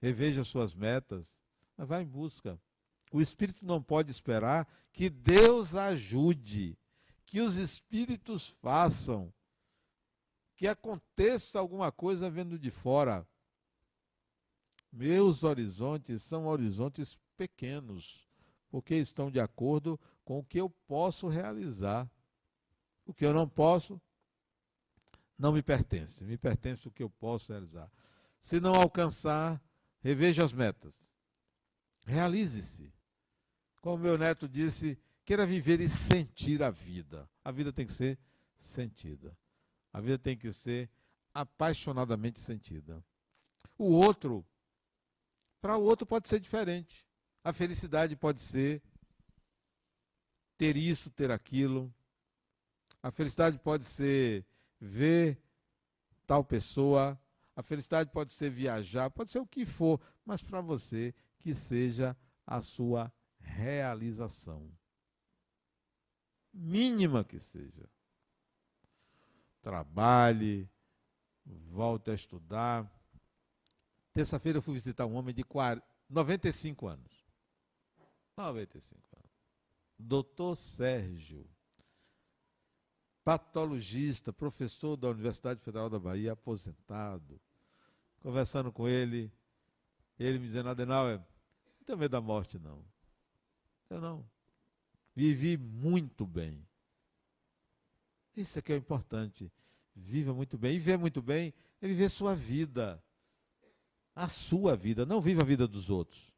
Reveja 0.00 0.44
suas 0.44 0.74
metas. 0.74 1.36
Mas 1.76 1.88
vá 1.88 2.02
em 2.02 2.06
busca. 2.06 2.60
O 3.12 3.20
espírito 3.20 3.64
não 3.64 3.82
pode 3.82 4.10
esperar 4.10 4.66
que 4.92 5.08
Deus 5.08 5.74
ajude, 5.74 6.76
que 7.24 7.40
os 7.40 7.56
espíritos 7.56 8.48
façam, 8.60 9.32
que 10.56 10.66
aconteça 10.66 11.58
alguma 11.58 11.92
coisa 11.92 12.28
vendo 12.28 12.58
de 12.58 12.70
fora. 12.70 13.26
Meus 14.92 15.42
horizontes 15.42 16.22
são 16.22 16.46
horizontes 16.46 17.16
pequenos, 17.36 18.28
porque 18.68 18.96
estão 18.96 19.30
de 19.30 19.40
acordo 19.40 19.98
com 20.24 20.40
o 20.40 20.44
que 20.44 20.60
eu 20.60 20.70
posso 20.86 21.28
realizar. 21.28 22.10
O 23.04 23.12
que 23.12 23.24
eu 23.24 23.32
não 23.32 23.48
posso, 23.48 24.00
não 25.38 25.52
me 25.52 25.62
pertence, 25.62 26.24
me 26.24 26.36
pertence 26.38 26.88
o 26.88 26.90
que 26.90 27.02
eu 27.02 27.10
posso 27.10 27.52
realizar. 27.52 27.90
Se 28.40 28.60
não 28.60 28.74
alcançar, 28.74 29.60
reveja 30.00 30.44
as 30.44 30.52
metas. 30.52 31.10
Realize-se. 32.06 32.92
Como 33.80 34.02
meu 34.02 34.16
neto 34.16 34.48
disse, 34.48 34.98
queira 35.24 35.46
viver 35.46 35.80
e 35.80 35.88
sentir 35.88 36.62
a 36.62 36.70
vida. 36.70 37.28
A 37.44 37.50
vida 37.50 37.72
tem 37.72 37.86
que 37.86 37.92
ser 37.92 38.18
sentida. 38.58 39.36
A 39.92 40.00
vida 40.00 40.18
tem 40.18 40.36
que 40.36 40.52
ser 40.52 40.90
apaixonadamente 41.32 42.40
sentida. 42.40 43.02
O 43.76 43.92
outro, 43.92 44.46
para 45.60 45.76
o 45.76 45.84
outro 45.84 46.06
pode 46.06 46.28
ser 46.28 46.40
diferente. 46.40 47.04
A 47.42 47.52
felicidade 47.52 48.16
pode 48.16 48.40
ser 48.40 48.82
ter 50.56 50.76
isso, 50.76 51.10
ter 51.10 51.30
aquilo. 51.30 51.92
A 53.04 53.10
felicidade 53.10 53.58
pode 53.58 53.84
ser 53.84 54.46
ver 54.80 55.38
tal 56.26 56.42
pessoa. 56.42 57.20
A 57.54 57.62
felicidade 57.62 58.10
pode 58.10 58.32
ser 58.32 58.48
viajar, 58.48 59.10
pode 59.10 59.30
ser 59.30 59.40
o 59.40 59.46
que 59.46 59.66
for, 59.66 60.00
mas 60.24 60.42
para 60.42 60.62
você 60.62 61.14
que 61.38 61.54
seja 61.54 62.16
a 62.46 62.62
sua 62.62 63.12
realização. 63.38 64.72
Mínima 66.50 67.22
que 67.22 67.38
seja. 67.38 67.86
Trabalhe, 69.60 70.66
volte 71.44 72.10
a 72.10 72.14
estudar. 72.14 72.90
Terça-feira 74.14 74.56
eu 74.56 74.62
fui 74.62 74.72
visitar 74.72 75.04
um 75.04 75.16
homem 75.16 75.34
de 75.34 75.44
40, 75.44 75.86
95 76.08 76.86
anos. 76.86 77.12
95 78.34 78.98
anos. 79.14 79.30
Doutor 79.98 80.56
Sérgio 80.56 81.53
patologista, 83.24 84.32
professor 84.32 84.96
da 84.96 85.08
Universidade 85.08 85.60
Federal 85.60 85.88
da 85.88 85.98
Bahia, 85.98 86.32
aposentado. 86.32 87.40
Conversando 88.20 88.70
com 88.70 88.86
ele, 88.86 89.32
ele 90.18 90.38
me 90.38 90.46
dizendo, 90.46 90.68
Adenauer, 90.68 91.18
não 91.18 91.84
tenho 91.86 91.98
medo 91.98 92.12
da 92.12 92.20
morte, 92.20 92.58
não. 92.58 92.84
Eu 93.88 94.00
não. 94.00 94.24
Vivi 95.16 95.56
muito 95.56 96.26
bem. 96.26 96.66
Isso 98.36 98.58
é 98.58 98.62
que 98.62 98.72
é 98.72 98.76
importante. 98.76 99.50
Viva 99.94 100.34
muito 100.34 100.58
bem. 100.58 100.74
E 100.74 100.78
viver 100.78 100.98
muito 100.98 101.22
bem 101.22 101.54
é 101.80 101.86
viver 101.86 102.08
sua 102.08 102.34
vida. 102.34 103.02
a 104.14 104.28
sua 104.28 104.76
vida, 104.76 105.04
não 105.04 105.20
viva 105.20 105.42
a 105.42 105.44
vida 105.44 105.66
dos 105.66 105.90
outros. 105.90 106.32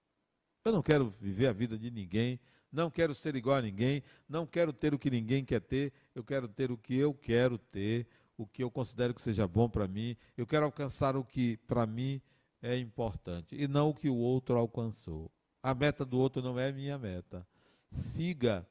Eu 0.64 0.72
não 0.72 0.82
quero 0.82 1.14
viver 1.20 1.47
a 1.47 1.53
vida 1.53 1.78
de 1.78 1.91
ninguém, 1.91 2.41
não 2.70 2.90
quero 2.90 3.14
ser 3.14 3.36
igual 3.36 3.56
a 3.56 3.62
ninguém, 3.62 4.02
não 4.28 4.46
quero 4.46 4.72
ter 4.72 4.94
o 4.94 4.98
que 4.98 5.10
ninguém 5.10 5.44
quer 5.44 5.60
ter, 5.60 5.92
eu 6.14 6.24
quero 6.24 6.48
ter 6.48 6.70
o 6.70 6.76
que 6.76 6.96
eu 6.96 7.14
quero 7.14 7.58
ter, 7.58 8.06
o 8.36 8.46
que 8.46 8.62
eu 8.62 8.70
considero 8.70 9.14
que 9.14 9.20
seja 9.20 9.46
bom 9.46 9.68
para 9.68 9.88
mim, 9.88 10.16
eu 10.36 10.46
quero 10.46 10.64
alcançar 10.64 11.16
o 11.16 11.24
que 11.24 11.56
para 11.66 11.86
mim 11.86 12.20
é 12.60 12.76
importante 12.76 13.54
e 13.54 13.66
não 13.66 13.90
o 13.90 13.94
que 13.94 14.08
o 14.08 14.16
outro 14.16 14.56
alcançou. 14.56 15.30
A 15.62 15.74
meta 15.74 16.04
do 16.04 16.18
outro 16.18 16.42
não 16.42 16.58
é 16.58 16.70
minha 16.70 16.98
meta. 16.98 17.46
Siga 17.90 18.66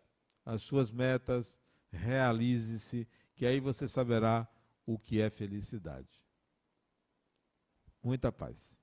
as 0.46 0.62
suas 0.62 0.92
metas, 0.92 1.60
realize-se, 1.92 3.08
que 3.36 3.46
aí 3.46 3.60
você 3.60 3.88
saberá 3.88 4.48
o 4.86 5.00
que 5.00 5.20
é 5.20 5.30
felicidade. 5.30 6.24
Muita 8.04 8.32
paz. 8.32 8.78